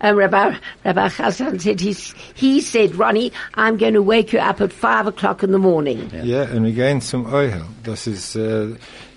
[0.01, 4.61] Um, Rabbi, Rabbi Chazdan said he's, he said, Ronnie, I'm going to wake you up
[4.61, 6.11] at five o'clock in the morning.
[6.23, 7.63] Ja, und wir gehen zum Euhel.
[7.83, 8.75] Das ist äh,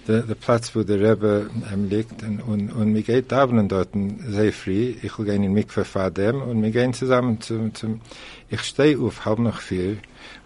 [0.07, 2.23] der, der Platz, wo der Rebbe ähm, liegt.
[2.23, 3.89] Und, und, und wir gehen da dort
[4.27, 4.95] sehr früh.
[5.01, 8.01] Ich will gehen in Mikve vor dem und wir gehen zusammen zum, zum
[8.49, 9.97] ich stehe auf halb nach vier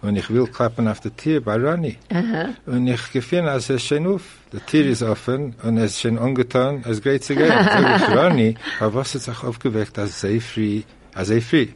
[0.02, 1.96] und ich will klappen auf der Tür bei Ronny.
[2.66, 4.22] Und ich gefinde, als er schön auf.
[4.52, 7.48] Der Tür ist offen und es ist schön angetan, es geht zu gehen.
[7.48, 10.82] Sag ich, Ronny, aber was ist auch aufgeweckt, als sehr früh,
[11.14, 11.68] als sehr früh.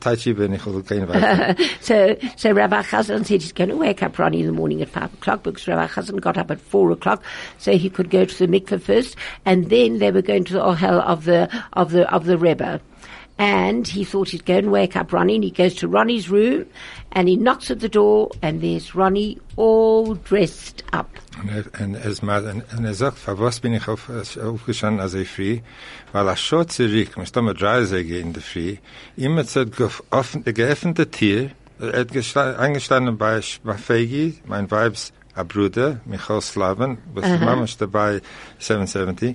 [0.00, 1.56] Tachi bin ich gehen weiter.
[1.80, 4.88] So, so Rabbi Chazdan said he's going to wake up Ronnie in the morning at
[4.88, 7.22] five o'clock because Rabbi Chazdan got up at four o'clock
[7.58, 10.60] so he could go to the mikveh first and then they were going to the
[10.60, 12.80] ohel of the, of the, of the Rebbe.
[13.44, 16.66] And he thought he'd go and wake up Ronnie and he goes to Ronnie's room
[17.10, 21.08] and he knocks at the door and there's Ronnie all dressed up.
[21.42, 25.00] Und er, und er, ist mal- und- und sagt, für was bin ich auf, aufgestanden
[25.00, 25.58] als ich früh?
[26.12, 28.76] Weil schon zurück, man steht mit drei Säge in der Früh,
[29.16, 31.50] immer zu geoffen, geöffnete Tür,
[31.80, 37.44] er hat gesta- eingestanden bei, bei Fegi, mein Weibs a Bruder, Michael Slaven, was die
[37.44, 38.20] Mama ist dabei,
[38.60, 39.34] 770,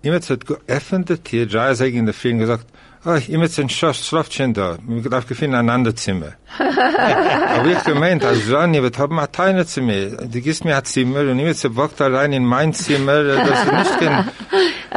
[0.00, 2.66] immer zu geöffnete Tür, drei Säge in der Früh und gesagt,
[3.06, 4.78] Oh, immer ein Schlafchen da.
[5.10, 6.32] Darf gefunden ein anderes Zimmer.
[6.58, 10.10] Aber ich gemeint, als Ronny, wir haben ein Teil zu mir.
[10.10, 13.72] Du gibst mir ein Zimmer und zu Bock da rein in mein Zimmer, das ist
[13.72, 14.28] nicht kein,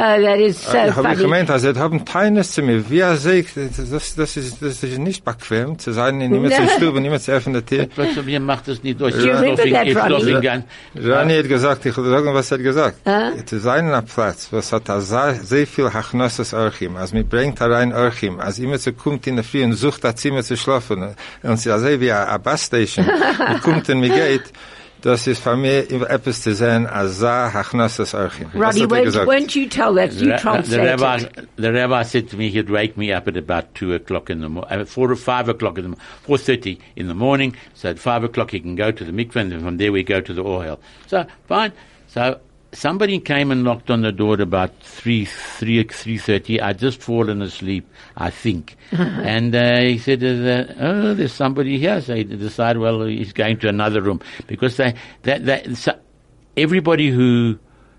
[0.22, 1.16] that is so ich habe funny.
[1.16, 2.88] gemeint, also, haben Teil zu mir.
[2.88, 6.68] Wie er sagt, das, das ist, das ist nicht bequem, zu sein, in immer zu
[6.76, 7.88] Stube und immer zu öffnen der Tür.
[8.24, 9.16] Mir macht das nicht durch.
[9.16, 10.62] you remember that, Ronnie?
[10.94, 12.98] Ronny hat gesagt, ich will sagen, was er gesagt.
[13.46, 17.70] Zu sein an Platz, was hat er sehr, viel Hachnosses Orchim, als mir bringt er
[17.70, 21.16] rein Orchim, als immer zu kommt in der Früh und sucht ein Zimmer zu schlafen,
[21.48, 24.52] und sie also wie ein Basstation, und kommt und mir geht,
[25.00, 28.48] das ist für mich etwas zu sehen, als sehr Hachnosses Orchim.
[28.52, 29.28] Das Ronnie, hat er won't, gesagt.
[29.28, 30.12] won't you tell that?
[30.12, 31.48] You The, the translate rabbi, it.
[31.56, 34.48] the rabbi said to me he'd wake me up at about two o'clock in the
[34.48, 37.54] morning, uh, four or five o'clock in the mo- four thirty in the morning.
[37.74, 40.20] So at five o'clock he can go to the mikveh, and from there we go
[40.20, 40.80] to the oil.
[41.06, 41.72] So fine.
[42.08, 42.40] So
[42.72, 46.60] somebody came and knocked on the door at about three, three, three thirty.
[46.60, 52.00] I'd just fallen asleep, I think, and uh, he said, uh, "Oh, there's somebody here."
[52.00, 55.98] So he decided, well, he's going to another room because they, that, that, so
[56.56, 57.58] everybody who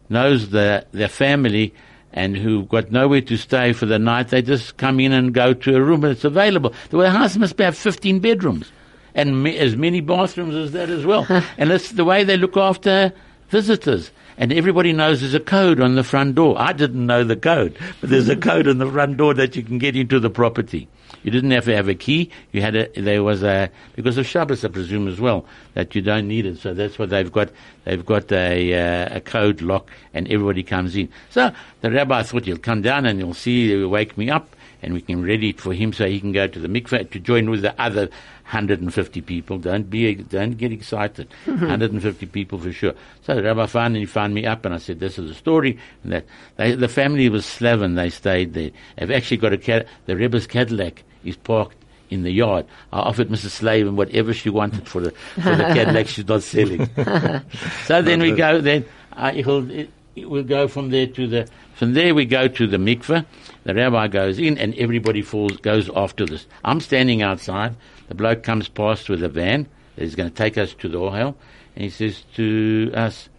[0.09, 1.73] knows the, their family
[2.11, 5.53] and who've got nowhere to stay for the night, they just come in and go
[5.53, 6.73] to a room that's available.
[6.89, 8.71] The house must have 15 bedrooms
[9.13, 11.25] and ma- as many bathrooms as that as well.
[11.57, 13.13] and that's the way they look after
[13.49, 14.11] visitors.
[14.39, 16.55] And everybody knows there's a code on the front door.
[16.57, 19.63] I didn't know the code, but there's a code on the front door that you
[19.63, 20.87] can get into the property.
[21.23, 22.31] You didn't have to have a key.
[22.53, 26.01] You had a, there was a, because of Shabbos, I presume as well, that you
[26.01, 26.57] don't need it.
[26.57, 27.49] So that's what they've got.
[27.83, 31.09] They've got a, uh, a code lock and everybody comes in.
[31.29, 34.93] So the rabbi thought he'll come down and he'll see, he'll wake me up and
[34.93, 37.49] we can ready it for him so he can go to the mikveh to join
[37.49, 38.09] with the other
[38.49, 39.57] 150 people.
[39.57, 41.27] Don't be, don't get excited.
[41.45, 42.93] 150 people for sure.
[43.21, 45.35] So the rabbi found and he found me up and I said, this is the
[45.35, 45.77] story.
[46.03, 47.95] And that they, the family was Slaven.
[47.95, 48.71] They stayed there.
[48.97, 51.75] They've actually got a cat, the Rebbe's Cadillac is parked
[52.09, 52.65] in the yard.
[52.91, 53.51] I offered Mrs.
[53.51, 56.89] Slave whatever she wanted for the, for the Cadillac she's not selling.
[57.85, 61.93] so then we go, then uh, he'll, it, we'll go from there to the, from
[61.93, 63.25] there we go to the mikveh.
[63.63, 66.45] The rabbi goes in and everybody falls, goes after this.
[66.65, 67.77] I'm standing outside.
[68.09, 69.65] The bloke comes past with a van
[69.95, 71.35] that is going to take us to the Ohel.
[71.75, 73.29] And he says to us,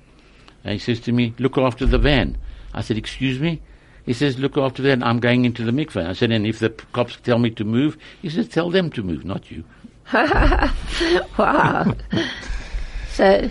[0.64, 2.38] and he says to me, look after the van.
[2.72, 3.61] I said, excuse me?
[4.07, 5.03] He says, look after that.
[5.03, 6.07] I'm going into the mikveh.
[6.07, 8.90] I said, and if the p- cops tell me to move, he says, tell them
[8.92, 9.64] to move, not you.
[11.37, 11.94] Wow.
[13.12, 13.50] so,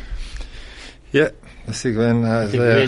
[1.12, 1.30] Ja,
[1.70, 2.88] das ist gewesen, äh, sehr,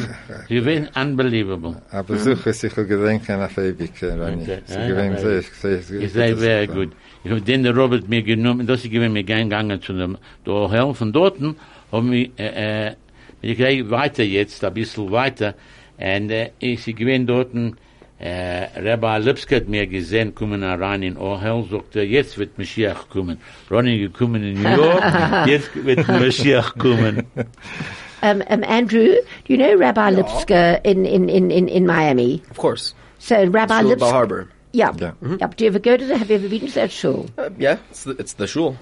[0.49, 1.75] You've been unbelievable.
[1.91, 4.41] ein Besuch, ist sicher gedenken auf ewig, äh, Ronny.
[4.43, 4.59] Okay.
[4.65, 6.89] Sie Ja, gewesen, ja, sehr, sehr, sehr, Is they very good.
[7.23, 10.93] Ich hab den der Robert mir genommen, das ich gewinn mir gegangen zu dem Dorhel.
[10.93, 11.55] Von dorten
[11.91, 12.95] haben wir, äh, äh,
[13.41, 15.53] ich gehe weiter jetzt, ein bisschen weiter,
[15.97, 17.77] und äh, ich sie gewinn dorten,
[18.19, 23.09] äh, Rabbi Lipski hat mir gesehen, kommen rein in Ohel, sagt er, jetzt wird Mashiach
[23.09, 23.37] kommen.
[23.69, 25.03] Ronny gekommen in New York,
[25.47, 27.23] jetzt wird Mashiach kommen.
[28.21, 32.43] um, um, Andrew, do you know Rabbi Lipskar in, in, in, in, in Miami?
[32.49, 32.93] Of course.
[33.19, 34.12] So Rabbi Lipskar.
[34.12, 34.49] Harbor.
[34.73, 34.93] Yeah.
[34.97, 35.12] Yeah.
[35.21, 35.55] Yep.
[35.57, 37.29] Do you ever go to the, have you ever been to that shul?
[37.38, 38.77] Uh, yeah, it's the, it's the shul.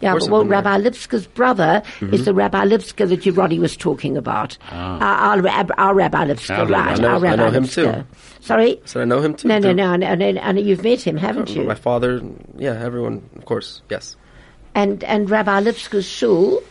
[0.00, 0.62] Yeah, but well, been there.
[0.62, 4.56] Rabbi Lipskar's brother is the Rabbi Lipskar that you, Ronnie was talking about.
[4.70, 5.02] Our,
[5.48, 6.90] our, our Rabbi Lipskar, Our right?
[6.98, 7.94] I know- our I know him Lipskar.
[7.94, 8.04] too.
[8.40, 8.80] Sorry?
[8.84, 9.48] So I know him too.
[9.48, 11.64] No, no, no, no, no, no, you've met him, haven't you?
[11.64, 12.22] My father,
[12.56, 14.14] yeah, everyone, of course, yes.
[14.74, 16.62] and and Rabbi Lipskar's shul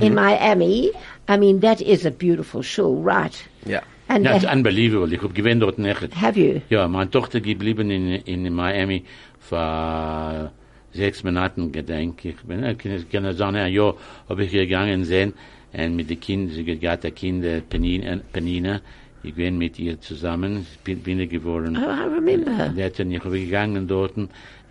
[0.00, 0.92] in Miami.
[1.28, 3.34] I mean, that is a beautiful shul, right?
[3.66, 3.80] Yeah.
[4.08, 5.10] And uh, unbelievable.
[5.12, 6.14] Ich hab gewinnt dort nicht.
[6.14, 6.60] have you?
[6.68, 9.04] Ja, meine Tochter geblieben in, in Miami
[9.40, 10.50] für
[10.92, 12.36] sechs Monaten, gedenk ich.
[12.42, 13.94] Bin, ich kann- sagen, ein Jahr
[14.28, 15.32] habe ich gegangen sehen,
[15.72, 18.80] und mit den Kindern, sie hat ein Kind, äh, Penina, Penina,
[19.22, 21.76] ich bin mit ihr zusammen, bin, bin geworden.
[21.76, 22.74] Oh, I remember.
[22.76, 24.12] Hat dann, ich habe gegangen dort,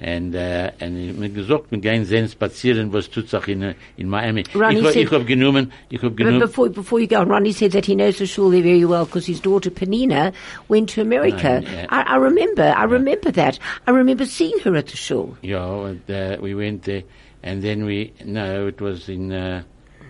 [0.03, 4.43] äh, und ich mir gesagt, wir gehen sehen, spazieren, was tut sich in, in Miami.
[4.53, 7.53] Ronnie ich, said- ich habe genommen, ich habe genommen, before, before you go on, Ronnie
[7.53, 10.33] said that he knows the shul there very well because his daughter Penina
[10.67, 11.61] went to America.
[11.61, 11.85] Right, yeah.
[11.89, 13.57] I, I remember, I remember that.
[13.87, 15.37] I remember seeing her at the shul.
[15.41, 17.03] Yeah, and, uh, we went there,
[17.41, 19.63] and then we no, it was in uh,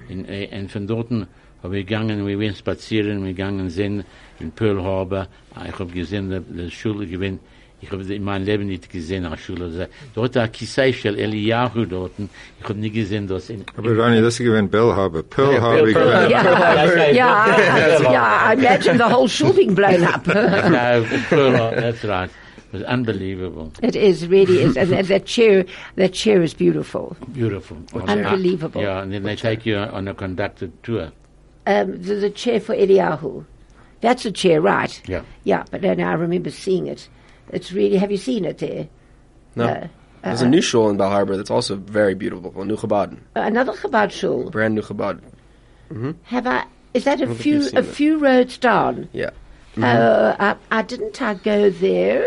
[0.10, 1.28] in uh, and von dorten
[1.62, 4.04] habe ich gegangen, wir went spazieren, wir gegangen sind
[4.40, 5.28] in Pearl Harbor.
[5.56, 7.40] Ah, Ich habe gesehen, die, die Schule gewinnt.
[7.84, 9.66] Ich habe in meinem Leben nicht gesehen, eine Schule.
[9.66, 12.12] Also, Dort ein Kisei-Shell, Eliyahu dort.
[12.60, 15.22] Ich habe nie gesehen, das in, Aber Ronnie, das ist gewesen Bell Harbor.
[15.24, 15.92] Pearl Harbor.
[15.92, 18.52] Pearl gewesen- Yeah, yeah, I.
[18.52, 20.26] I imagine the whole shul being blown up.
[20.28, 22.30] no, Pearl Harbor, that's right.
[22.72, 23.72] It was unbelievable.
[23.84, 25.66] it is really is, and that- that chair,
[25.98, 27.16] that chair is beautiful.
[27.34, 27.78] Beautiful.
[27.94, 28.82] Unbelievable.
[28.82, 31.12] Yeah, and then they take you on a conducted tour.
[31.68, 33.44] Um, the, the chair for Eliyahu.
[34.02, 35.02] That's a chair, right?
[35.08, 35.22] Yeah.
[35.44, 37.08] Yeah, but then I remember seeing it.
[37.52, 37.98] It's really.
[37.98, 38.88] Have you seen it there?
[39.56, 39.66] No.
[39.66, 39.88] Uh,
[40.24, 43.74] There's a new shul in Bal Harbor that's also very beautiful, a new Chabad, Another
[43.74, 44.50] Chabad shul.
[44.50, 45.20] brand new Chabad.
[46.24, 46.66] Have I?
[46.94, 47.86] Is that a think few you've a it.
[47.86, 49.10] few roads down?
[49.12, 49.32] Yeah.
[49.78, 51.22] Uh, I, I didn't.
[51.22, 52.26] I go there.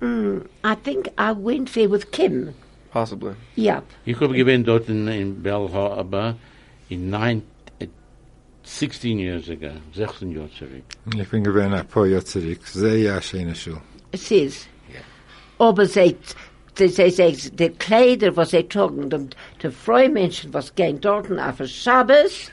[0.00, 2.54] Mm, I think I went there with Kim.
[2.90, 3.34] Possibly.
[3.56, 3.84] Yep.
[4.06, 6.34] Ich habe gewinnt dort in, in Bell Harbor
[6.90, 7.42] in nine,
[7.80, 7.86] uh,
[8.64, 10.82] 16 years ago, 16 Jahre zurück.
[11.16, 12.66] Ich bin gewesen ein paar Jahre zurück.
[12.66, 13.80] Sehr schöne Schule.
[14.12, 14.68] Es ist.
[15.58, 16.16] Aber sie,
[16.74, 19.28] sie, sie, die Kleider, was sie trugen, die,
[19.62, 22.50] die Freumenschen, was gehen dort auf den Schabbos,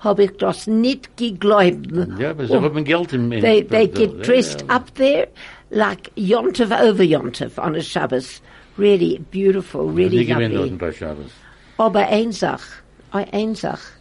[0.00, 1.86] habe ich das nicht geglaubt.
[2.18, 2.84] Ja, aber sie haben oh.
[2.84, 3.30] Geld im...
[3.30, 4.76] They, they get dressed ja.
[4.76, 5.28] up there
[5.70, 8.42] like Yontif over Yontif on a Shabbos.
[8.76, 10.70] Really beautiful, really dort lovely.
[10.70, 11.32] ein paar Shabbos.
[11.78, 13.92] Aber eine Sache, eine Sache.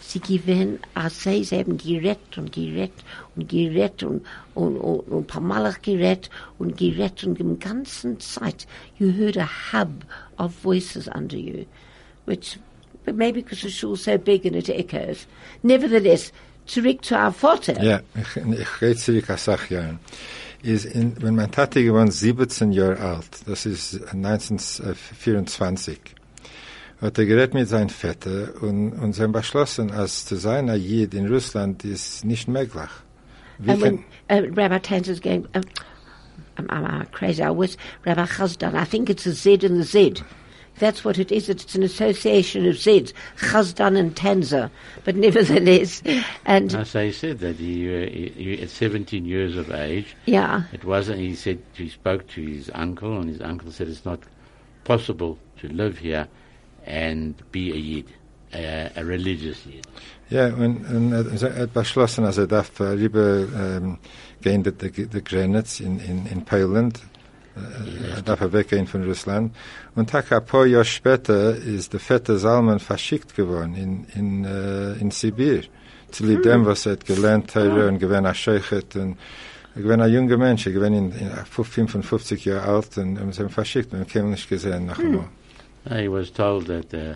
[0.00, 2.92] Sie gewinnen, als sie, haben gerett und gerett
[3.36, 8.66] und gerett und, und, und, und Pamalach gerett und gerett und im ganzen Zeit,
[8.98, 9.88] you heard a hub
[10.38, 11.64] of voices under you,
[12.26, 12.58] which,
[13.04, 15.26] but maybe because the shul's so big and it echoes.
[15.62, 16.32] Nevertheless,
[16.66, 17.82] zurück zu our Vater.
[17.82, 18.34] Ja, ich,
[18.80, 19.98] gehe zurück als Sachjahren.
[20.62, 25.98] Ist in, wenn mein Tati geworden 17 Jahre alt, das ist 1924,
[27.02, 30.80] hat er geredet mit seinem Vetter und, und sie haben beschlossen, als zu sein ein
[30.80, 32.88] Jid in Russland ist nicht möglich.
[33.58, 35.62] Wie And when uh, Rabbi Tanzer's going, um,
[36.56, 38.74] I'm, I'm, uh, crazy, I was Rabbi Chazdan.
[38.74, 40.14] I think it's a Z and the Z.
[40.78, 41.48] That's what it is.
[41.48, 44.70] It's an association of Zs, Chazdan and Tanzer.
[45.04, 46.02] But nevertheless,
[46.44, 50.64] and As I said that he, uh, he, he, at 17 years of age, yeah,
[50.72, 54.20] it wasn't, he said, he spoke to his uncle, and his uncle said it's not
[54.84, 56.26] possible to live here
[56.84, 58.06] and be a Yid,
[58.52, 59.86] a, a religious Yid.
[60.30, 63.98] Ja, und, und hat beschlossen, als er darf rüber ähm,
[64.40, 67.00] gehen, die, die, die Grenze in, in, in Poland,
[67.56, 69.54] äh, er darf er weggehen von Russland.
[69.94, 74.94] Und tak ein paar Jahre später ist der Vetter Salman verschickt geworden in, in, äh,
[74.94, 75.64] in Sibir.
[76.10, 79.16] Zu lieb dem, was er hat gelernt hat und gewinn er Scheichet und
[79.74, 83.50] er gewinn ein junger Mensch, er gewinn in, in 55 Jahre alt und er haben
[83.50, 85.28] verschickt und er kam nicht gesehen noch einmal.
[85.86, 87.14] Uh, He was told that uh,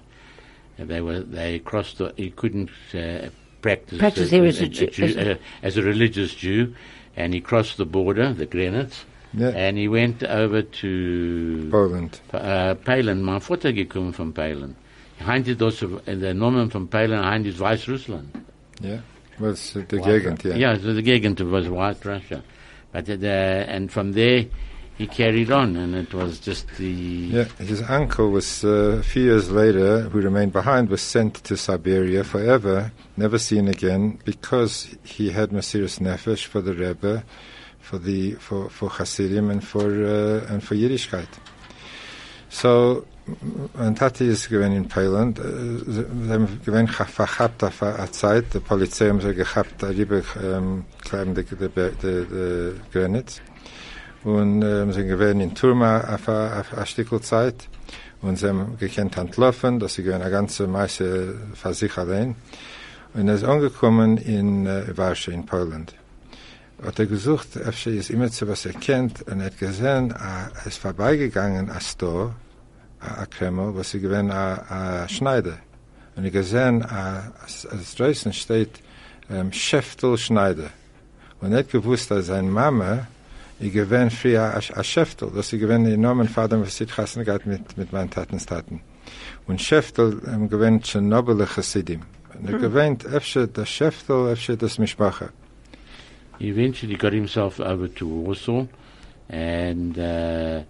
[0.79, 1.99] they were they crossed.
[1.99, 3.29] The, he couldn't uh,
[3.61, 6.75] practice Practice here as a Jew- as a- uh, as a religious Jew,
[7.17, 12.21] and he crossed the border, the Grenitz, Ja, and he went over to Poland.
[12.33, 13.23] uh, Polen.
[13.23, 14.75] Mein Vater gekommen von Polen.
[15.27, 18.29] Heint ist das, der Name von Polen, Heint ist Weißrussland.
[18.81, 19.03] Ja,
[19.39, 20.57] was die Gegend, ja.
[20.57, 22.43] Yeah, so the Gegend was White Russia.
[22.93, 24.47] But uh, and from there,
[24.99, 29.23] he carried on, and it was just the Yeah, his uncle was uh, a few
[29.23, 35.31] years later, who remained behind, was sent to Siberia forever, never seen again, because he
[35.31, 37.23] had Mesiras Nefesh for the Rebbe,
[37.79, 41.29] for the for for Hasidim and for uh, and for Yiddishkeit.
[42.51, 43.07] So,
[43.75, 45.45] when Tati is given in Poland, uh,
[45.93, 51.45] sie haben given verhabt auf eine Zeit, die Polizei haben sie gehabt, darüber ähm, die,
[51.45, 53.43] die, die, die Grenze.
[54.25, 57.69] Und ähm, sie gewesen in Turma auf auf Zeit.
[58.21, 62.35] Und sie haben gekannt entlaufen, dass sie gehen eine ganze Meise für sich allein.
[63.15, 65.95] Und er ist angekommen in äh, Warschau, in Poland.
[66.85, 70.67] Hat er gesucht, öfter ist immer zu was er kennt, und er hat gesehen, er
[70.67, 72.35] ist vorbeigegangen, ein Store,
[73.01, 75.59] ein Kreml, was sie gewinnen, ein Schneider.
[76.15, 78.81] Und ich gesehen, als draußen steht,
[79.31, 80.71] ähm, Schäftel Schneider.
[81.41, 83.07] Und er hat gewusst, dass seine Mama,
[83.61, 87.93] ich gewinn früher a Schäftel, dass ich gewinn Vater, was ich hassen gehabt mit, mit
[87.93, 88.81] meinen Tatenstaten.
[89.47, 92.03] Und Schäftel ähm, gewinn Tschernobyl Chassidim.
[92.39, 95.31] Und er gewinnt öfter das Schäftel, öfter das Mischbacher.
[96.39, 98.69] He eventually got himself over to Warsaw,
[99.29, 100.63] and uh,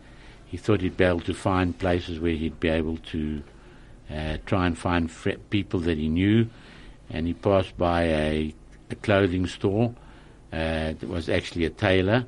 [0.46, 3.42] he thought he'd be able to find places where he'd be able to
[4.10, 5.10] uh, try and find
[5.50, 6.48] people that he knew.
[7.10, 8.54] And he passed by a,
[8.90, 9.94] a clothing store.
[10.50, 12.24] Uh, it was actually a tailor,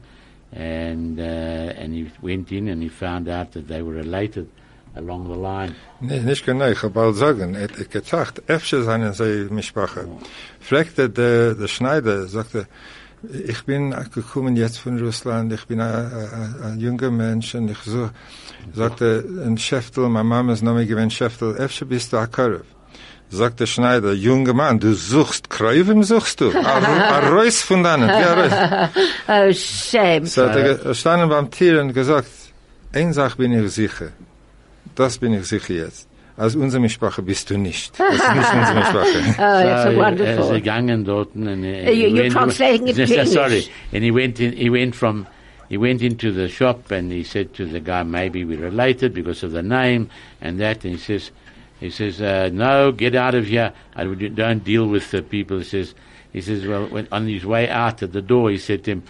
[0.52, 4.48] and uh, and he went in and he found out that they were related
[4.96, 5.74] along the line.
[6.00, 10.06] Nee, nicht genau, ich hab bald sagen, er hat gesagt, öfter seien sie Mischbacher.
[10.60, 12.66] Fragte der, der Schneider, sagte,
[13.22, 18.10] ich bin gekommen jetzt von Russland, ich bin ein, junger Mensch und ich so,
[18.74, 22.64] sagte ein Schäftel, meine Mama ist Name gewinnt Schäftel, öfter bist du Korb.
[23.32, 26.46] Sagt der Schneider, junger Mann, du suchst Kräuven, suchst du?
[27.30, 28.90] Reus von dannen, ja, Reus.
[29.28, 30.26] Oh, shame.
[30.26, 32.26] So hat er gestanden beim Tier und gesagt,
[32.92, 34.08] eine Sache bin ich sicher,
[34.96, 36.08] das bin ich sicher jetzt.
[36.36, 37.92] Als unsere Sprache bist du nicht.
[38.00, 39.18] Das ist nicht unsere Sprache.
[39.38, 40.44] Oh, that's So, a Er wonderful.
[40.46, 43.70] ist gegangen dort and uh, you- you're translating it to No, Sorry, English.
[43.92, 44.52] and he went in.
[44.54, 45.26] He went from.
[45.68, 49.44] He went into the shop and he said to the guy, "Maybe we're related because
[49.46, 50.08] of the name
[50.40, 51.30] and that." And he says,
[51.80, 53.72] "He says, uh, no, get out of here.
[53.96, 55.94] I don't deal with the people." He says,
[56.32, 59.02] "He says, well, when, on his way out at the door, he said to him,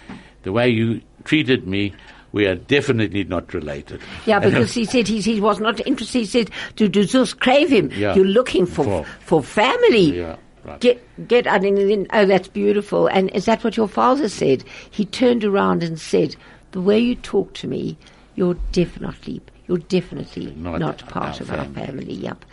[0.43, 1.93] the way you treated me."
[2.33, 3.99] We are definitely not related.
[4.25, 6.19] Yeah, because he said he, he was not interested.
[6.19, 7.91] He said, to, to just crave him.
[7.93, 8.15] Yeah.
[8.15, 10.17] You're looking for, For- for family.
[10.19, 10.79] Yeah, right.
[10.79, 13.07] Get, get, and then, oh, that's beautiful.
[13.07, 14.63] And is that what your father said?
[14.91, 16.37] He turned around and said,
[16.71, 17.97] the way you talk to me,
[18.35, 19.41] you're definitely,
[19.71, 21.85] you're definitely Not not, part of our family.
[21.85, 22.13] family.
[22.13, 22.43] Yep.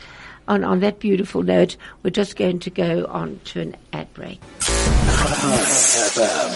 [0.48, 4.40] On, on that beautiful note, we're just going to go on to an ad break.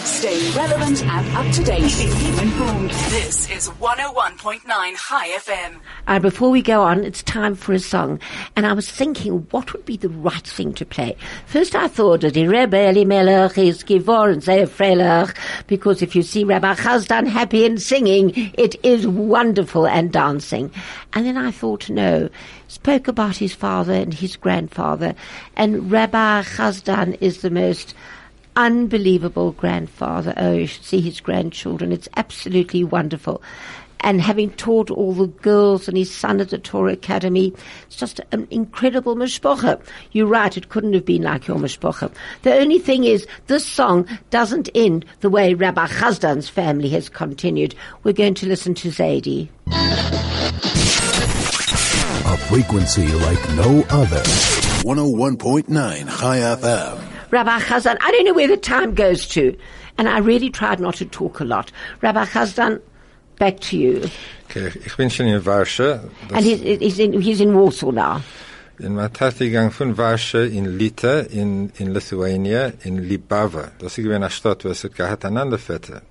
[0.03, 1.91] Stay relevant and up to date.
[1.91, 2.89] Keep informed.
[2.89, 5.79] This is 101.9 Chai FM.
[6.07, 8.19] Uh, before we go on, it's time for a song.
[8.55, 11.15] And I was thinking, what would be the right thing to play?
[11.45, 15.35] First I thought, the Rebbe Elimelech is Givor and Zeir Freilach,
[15.67, 20.71] because if you see Rabbi Chazdan happy and singing, it is wonderful and dancing.
[21.13, 22.29] And then I thought, no,
[22.73, 25.13] spoke about his father and his grandfather,
[25.55, 27.93] and Rabbi Chazdan is the most
[28.55, 30.33] unbelievable grandfather.
[30.37, 31.91] Oh, you should see his grandchildren.
[31.91, 33.41] It's absolutely wonderful.
[33.99, 37.53] And having taught all the girls and his son at the Torah Academy,
[37.85, 39.81] it's just an incredible mishpocha.
[40.11, 42.11] You're right, it couldn't have been like your mishpocha.
[42.41, 47.75] The only thing is, this song doesn't end the way Rabbi Chazdan's family has continued.
[48.03, 49.47] We're going to listen to Zaidi.
[52.33, 54.23] A frequency like no other.
[54.81, 56.97] 101.9 Chai FM.
[57.29, 59.55] Rabbi Chazdan, I don't know where the time goes to,
[59.99, 61.71] and I really tried not to talk a lot.
[62.01, 62.81] Rabbi Chazdan,
[63.37, 64.09] back to you.
[64.45, 66.09] Okay, ich bin schon in Warschau.
[66.33, 68.23] And he's, he's, in, he's in Warsaw now.
[68.79, 73.73] in mein Tate gegangen von Warschau in Lita, in, in Lithuania, in Libava.
[73.77, 76.01] Das ist gewesen eine Stadt, wo es hat gehabt einander Vetter.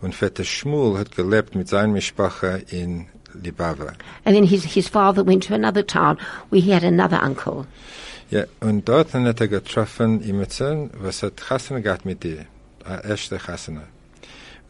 [0.00, 3.94] Und Vetter Schmuel hat gelebt mit seiner Mischpache in Libava.
[4.24, 6.18] And then his, his father went to another town
[6.50, 7.66] where he had another uncle.
[8.30, 12.46] Ja, und dort hat er getroffen Imetzen, was hat Chassene gehabt mit dir.
[12.84, 13.82] Eine erste Chassene.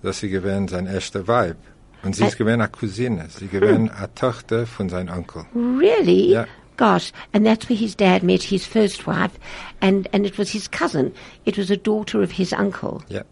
[0.03, 1.57] Das ist gewesen sein erster Weib.
[2.03, 3.29] Und sie ist gewesen eine Cousine.
[3.29, 5.47] Sie gewesen eine Tochter von seinem Onkel.
[5.55, 6.31] Really?
[6.33, 6.47] Yeah.
[6.77, 7.13] Gosh.
[7.33, 9.39] And that's where his dad met his first wife,
[9.81, 11.13] and, and it was his cousin.
[11.45, 13.05] It was a daughter of his uncle.
[13.09, 13.23] Ja.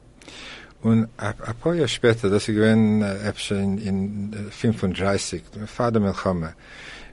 [0.82, 6.54] Und ein paar Jahre später, das ist gewesen, äh, in, in äh, 35, Vater Milchome,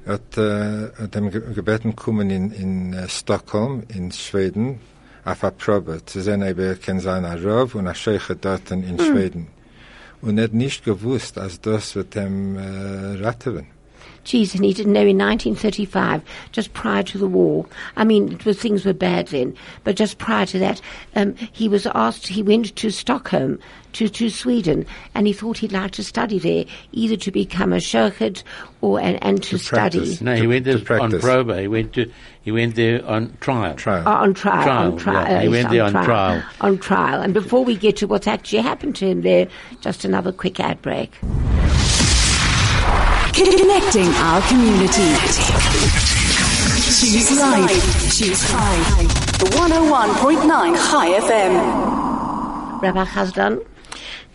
[0.06, 0.88] hat, äh,
[1.30, 4.80] ge- gebeten kommen in, in äh, Stockholm, in Schweden,
[5.26, 8.72] auf eine Probe, zu sehen, ob er kann sein ein Rav und ein Scheich dort
[8.72, 9.48] in Schweden.
[10.22, 12.62] Und er hat nicht gewusst, dass das wird ihm äh,
[13.22, 13.68] retten.
[14.28, 16.22] Geez, and he didn't know in 1935,
[16.52, 17.66] just prior to the war.
[17.96, 19.56] I mean, it was, things were bad then,
[19.86, 20.82] but just prior to that,
[21.16, 23.58] um, he was asked, he went to Stockholm,
[23.94, 27.78] to, to Sweden, and he thought he'd like to study there, either to become a
[27.78, 28.44] shochet
[28.82, 29.98] or, and, and to, To study.
[30.00, 30.22] practice.
[30.22, 31.24] No, he To- went to there on practice.
[31.26, 31.62] proba.
[31.62, 32.12] He went to.
[32.42, 33.76] He went there on trial.
[33.76, 34.06] Trial.
[34.08, 35.32] Uh, on trial, Trial, on trial.
[35.32, 35.42] yeah.
[35.42, 36.44] He uh, went there on trial.
[36.62, 37.22] On trial.
[37.22, 39.48] And before we get to what's actually happened to him there,
[39.82, 41.12] just another quick ad break.
[43.34, 45.10] Connecting our community.
[47.00, 48.18] Choose life.
[48.18, 49.08] Choose high.
[49.38, 51.54] 101.9 High FM.
[52.82, 53.60] Rabbi Chazdan,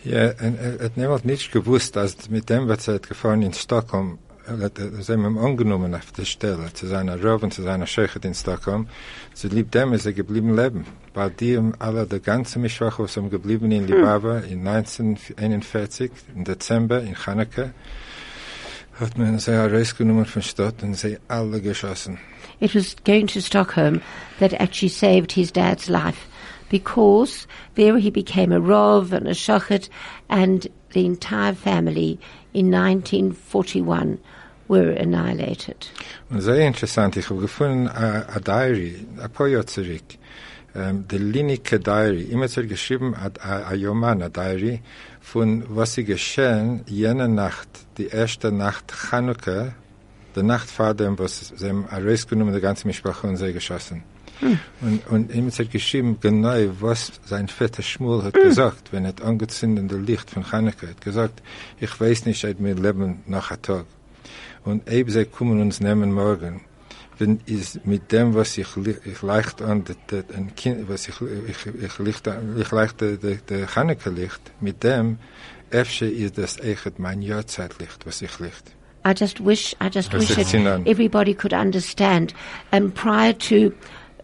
[0.03, 0.33] Ja,
[0.81, 5.01] hat niemand nicht gewusst, dass mit dem, was er gefahren in Stockholm, er hat er
[5.01, 8.87] sie ihm angenommen auf der Stelle, zu seiner und zu seiner Schechet in Stockholm.
[9.33, 10.85] Zu lieb dem ist er geblieben leben.
[11.13, 16.43] Weil die um alle, der ganze Mischwach, was ihm geblieben in Libava in 1941, im
[16.43, 17.71] Dezember, in Chanukah,
[18.99, 22.19] hat man sie herausgenommen von Stadt und sie alle geschossen.
[22.59, 24.01] it was going to Stockholm
[24.39, 26.27] that actually saved his dad's life
[26.69, 29.89] because there he became a Rov and a Shochet
[30.29, 32.19] and the entire family
[32.53, 34.19] in 1941
[34.67, 35.87] were annihilated.
[36.29, 40.17] Und sehr interessant, ich habe gefunden a, a Diary, ein paar Jahre zurück,
[40.73, 44.81] ähm, die Linike Diary, immer zu geschrieben, a, a, a Joman, a Diary,
[45.23, 49.73] von was sie geschehen, jene Nacht, die erste Nacht Chanukah,
[50.35, 54.03] der Nacht vor dem, was sie haben rausgenommen, die ganze Mischprache und sie geschossen.
[54.81, 59.95] Und, und immer zu geschrieben, genau, was sein Vetter Schmuel hat gesagt, wenn er angezündete
[59.95, 61.41] Licht von Chanukah hat gesagt,
[61.79, 63.85] ich weiß nicht, ob wir leben nach einem Tag.
[64.65, 66.61] Und eben sie kommen uns nehmen morgen.
[67.19, 69.83] Wenn ist mit dem, was ich, ich leicht an,
[70.35, 75.17] ein Kind, was ich, ich, ich, licht ich leicht der, Chanukah-Licht, mit dem,
[75.71, 78.73] ist das echt mein Jahrzeitlicht, was ich licht.
[79.05, 80.53] I just wish, I just wish that
[80.87, 82.33] everybody could understand.
[82.71, 83.73] And prior to,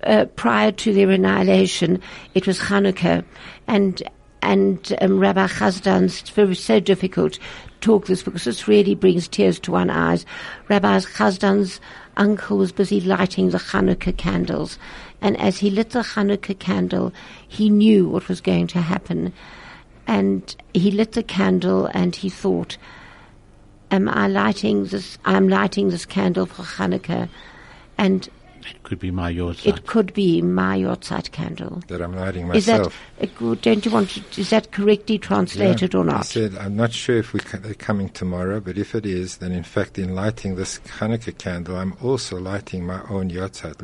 [0.04, 2.02] uh, prior to their annihilation,
[2.34, 3.26] it was Hanukkah,
[3.68, 4.02] and
[4.42, 7.40] and um, Rabbi Chazdan's it's very so difficult to
[7.82, 10.26] talk this because this really brings tears to one's eyes.
[10.70, 11.82] Rabbi Chazdan's
[12.20, 14.78] uncle was busy lighting the Hanukkah candles,
[15.22, 17.12] and as he lit the Hanukkah candle,
[17.48, 19.34] he knew what was going to happen,
[20.06, 22.78] and he lit the candle and he thought
[23.92, 25.18] am I lighting this?
[25.26, 27.30] I'm lighting this candle for Hanukkah,
[27.98, 28.30] and
[28.62, 29.66] It could be my yours.
[29.66, 31.82] it could be my Yotzeit candle.
[31.88, 32.58] That I'm lighting myself.
[32.58, 32.96] Is that myself.
[33.20, 33.62] a good?
[33.62, 34.10] Don't you want?
[34.12, 36.00] To, is that correctly translated Yeah.
[36.00, 36.26] or I not?
[36.26, 39.52] said, I'm not sure if we ca- they're coming tomorrow, but if it is, then
[39.52, 43.82] in fact, in lighting this Hanukkah candle, I'm also lighting my own Yotzeit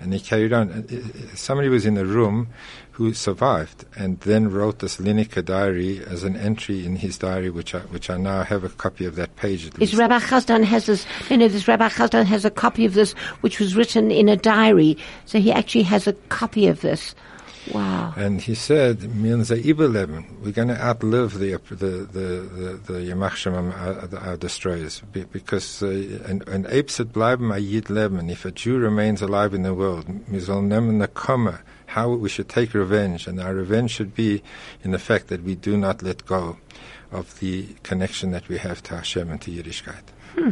[0.00, 0.70] And he carried on.
[0.70, 2.48] Uh, uh, Somebody was in the room
[2.92, 7.74] who survived and then wrote this Lineker diary as an entry in his diary, which
[7.74, 9.94] I, which I now have a copy of that page at Is.
[9.94, 11.06] Rabbi Chazdan has this?
[11.30, 11.48] No, no.
[11.48, 13.12] This Rabbi Chazdan has a copy of this,
[13.42, 14.96] which was written in a diary.
[15.26, 17.14] So he actually has a copy of this.
[17.72, 18.14] Wow.
[18.16, 20.24] And he said, "Wir unser Überleben.
[20.42, 24.36] We're going to outlive the the the the, the Yamach our, um, uh, the- our
[24.36, 25.02] destroyers,
[25.32, 25.88] because uh,
[26.26, 28.30] an an Apes bleiben a Yid leben.
[28.30, 31.58] If a Jew remains alive in the world, wir sollen nehmen the.
[31.90, 34.42] How we should take revenge, and our revenge should be
[34.82, 36.58] in the fact that we do not let go
[37.12, 40.02] of the connection that we have to Hashem and to Yiddishkeit.
[40.34, 40.50] Hmm.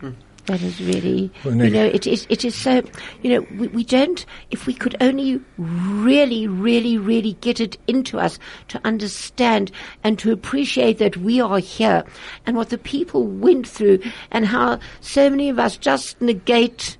[0.00, 0.10] Hmm.
[0.48, 2.82] That is really, Well, you know, it is, it is so,
[3.22, 8.18] you know, we, we don't, if we could only really, really, really get it into
[8.18, 8.38] us
[8.68, 9.70] to understand
[10.02, 12.02] and to appreciate that we are here
[12.46, 16.96] and what the people went through and how so many of us just negate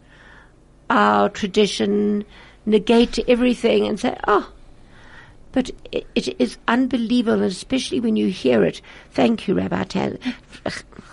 [0.91, 2.27] our tradition,
[2.67, 4.53] negate everything and say, oh,
[5.53, 8.83] but it, it is unbelievable, and especially when you hear it.
[9.13, 10.19] Thank you, Rabbi Tan,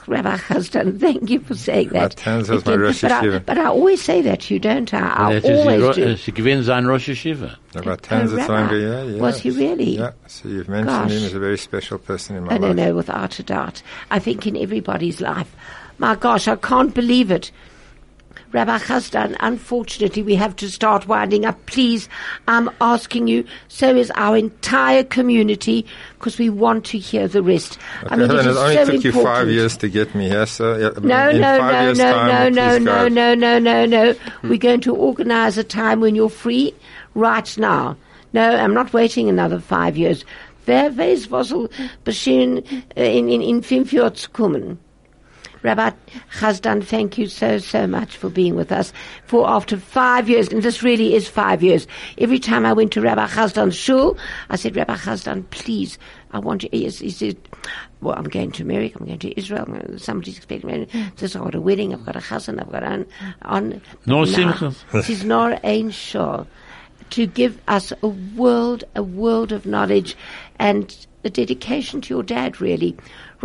[0.07, 0.99] Rabbi Chazdan.
[0.99, 2.15] Thank you for saying that.
[2.15, 5.27] Tanz was my Again, Rosh but, I, but I always say that you, don't I?
[5.29, 6.09] I That is always Ro- do.
[6.11, 7.55] uh, Sie gewinnt sein Rosh Yeshiva.
[7.73, 8.43] Rabbi Tanz Rabbi.
[8.43, 9.21] is longer, yeah, yeah.
[9.21, 9.97] Was he really?
[9.97, 10.11] Yeah.
[10.27, 11.11] So you've mentioned Gosh.
[11.11, 12.87] him as a very special person in my I don't life.
[12.87, 13.81] know, without a doubt.
[14.11, 15.55] I think in everybody's life.
[15.97, 17.51] My gosh, I can't believe it.
[18.51, 21.65] Rabbi Chazdan, unfortunately, we have to start winding up.
[21.65, 22.07] Please,
[22.47, 25.86] I'm asking you, so is our entire community,
[26.17, 27.77] because we want to hear the rest.
[28.07, 30.45] I mean, Helen, it it only so took you five years to get me here,
[30.45, 33.59] so yeah, No, in no, five no, years no, time, no, no, no, no, no,
[33.59, 34.15] no, no.
[34.43, 36.73] We're going to organize a time when you're free
[37.13, 37.97] right now.
[38.33, 40.25] No, I'm not waiting another five years.
[40.65, 42.57] Wer weiß, was in,
[42.95, 44.79] in, in fünf Jahren zu kommen?
[45.66, 45.91] Rabbi
[46.38, 48.93] Chazdan, thank you so, so much for being with us.
[49.26, 51.88] For after five years, and this really is five years,
[52.20, 54.18] every time I went to Rabbi Chazdan's shul,
[54.49, 55.97] I said, Rabbi Chazdan, please,
[56.32, 57.38] I want to, he, he said,
[58.01, 60.88] well, I'm going to America, I'm going to Israel, somebody's expecting me.
[61.18, 63.05] This, I've got a wedding, I've got a chazan, I've got an,
[63.41, 63.82] on.
[64.05, 64.74] No simcha.
[64.93, 66.47] Is not ein shul
[67.11, 70.16] to give us a world, a world of knowledge
[70.59, 72.95] and a dedication to your dad, really.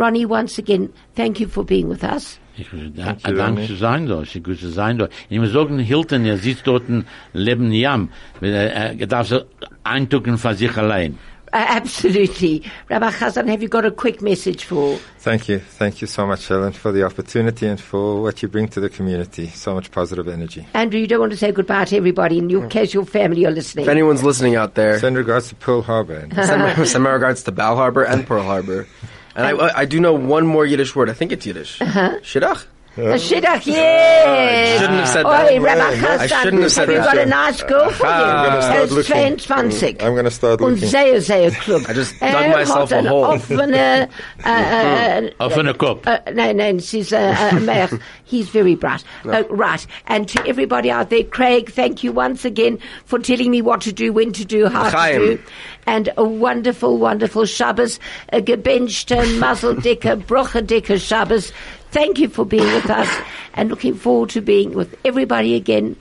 [0.01, 2.39] Ronnie, once again, thank you for being with us.
[2.57, 3.67] Ich will da, Thank you, Dank Ronny.
[3.67, 5.07] zu sein da, ich gut zu sein da.
[5.29, 9.41] Ich muss sagen, Hilton, er sitzt dort in Leben Jam, weil er, darf so
[9.83, 11.17] eintucken für sich allein.
[11.53, 12.63] Uh, absolutely.
[12.89, 14.97] Rabbi Chazdan, have you got a quick message for?
[15.19, 15.59] Thank you.
[15.59, 18.89] Thank you so much, Helen, for the opportunity and for what you bring to the
[18.89, 19.47] community.
[19.47, 20.65] So much positive energy.
[20.73, 23.51] Andrew, you don't want to say goodbye to everybody in your case your family are
[23.51, 23.83] listening.
[23.83, 26.27] If anyone's listening out there, Send regards to Pearl Harbor.
[26.33, 28.87] Send, my, send my regards to Bal Harbor and Pearl Harbor.
[29.35, 31.09] And I, I do know one more Yiddish word.
[31.09, 31.81] I think it's Yiddish.
[31.81, 32.19] Uh-huh.
[32.21, 32.65] Shidduch.
[32.97, 34.81] A shidduch, yes.
[34.81, 35.61] Shouldn't have said Oi, that.
[35.61, 37.15] Rabbi I Chazdan, shouldn't have said have you that.
[37.15, 38.11] got a nice girl for you?
[38.11, 39.37] I'm gonna start looking.
[39.37, 40.05] 22.
[40.05, 40.89] I'm going to start Und looking.
[40.89, 41.89] sehr, sehr klug.
[41.89, 43.23] I just Er dug myself a hole.
[43.37, 44.09] offene,
[44.43, 46.05] äh, äh, Offene Kopf.
[46.05, 47.91] Uh, no, no, she's uh, uh, Melech.
[48.25, 49.03] He's very bright.
[49.25, 49.85] Uh, right.
[50.07, 53.93] And to everybody out there, Craig, thank you once again for telling me what to
[53.93, 55.21] do, when to do, how Chaim.
[55.21, 55.43] to do.
[55.87, 57.99] And a wonderful, wonderful Shabbos,
[58.33, 61.53] a gebenchten, muzzle dicker, broche dicker Shabbos.
[61.91, 63.09] Thank you for being with us
[63.53, 65.97] and looking forward to being with everybody again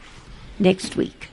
[0.58, 1.29] next week.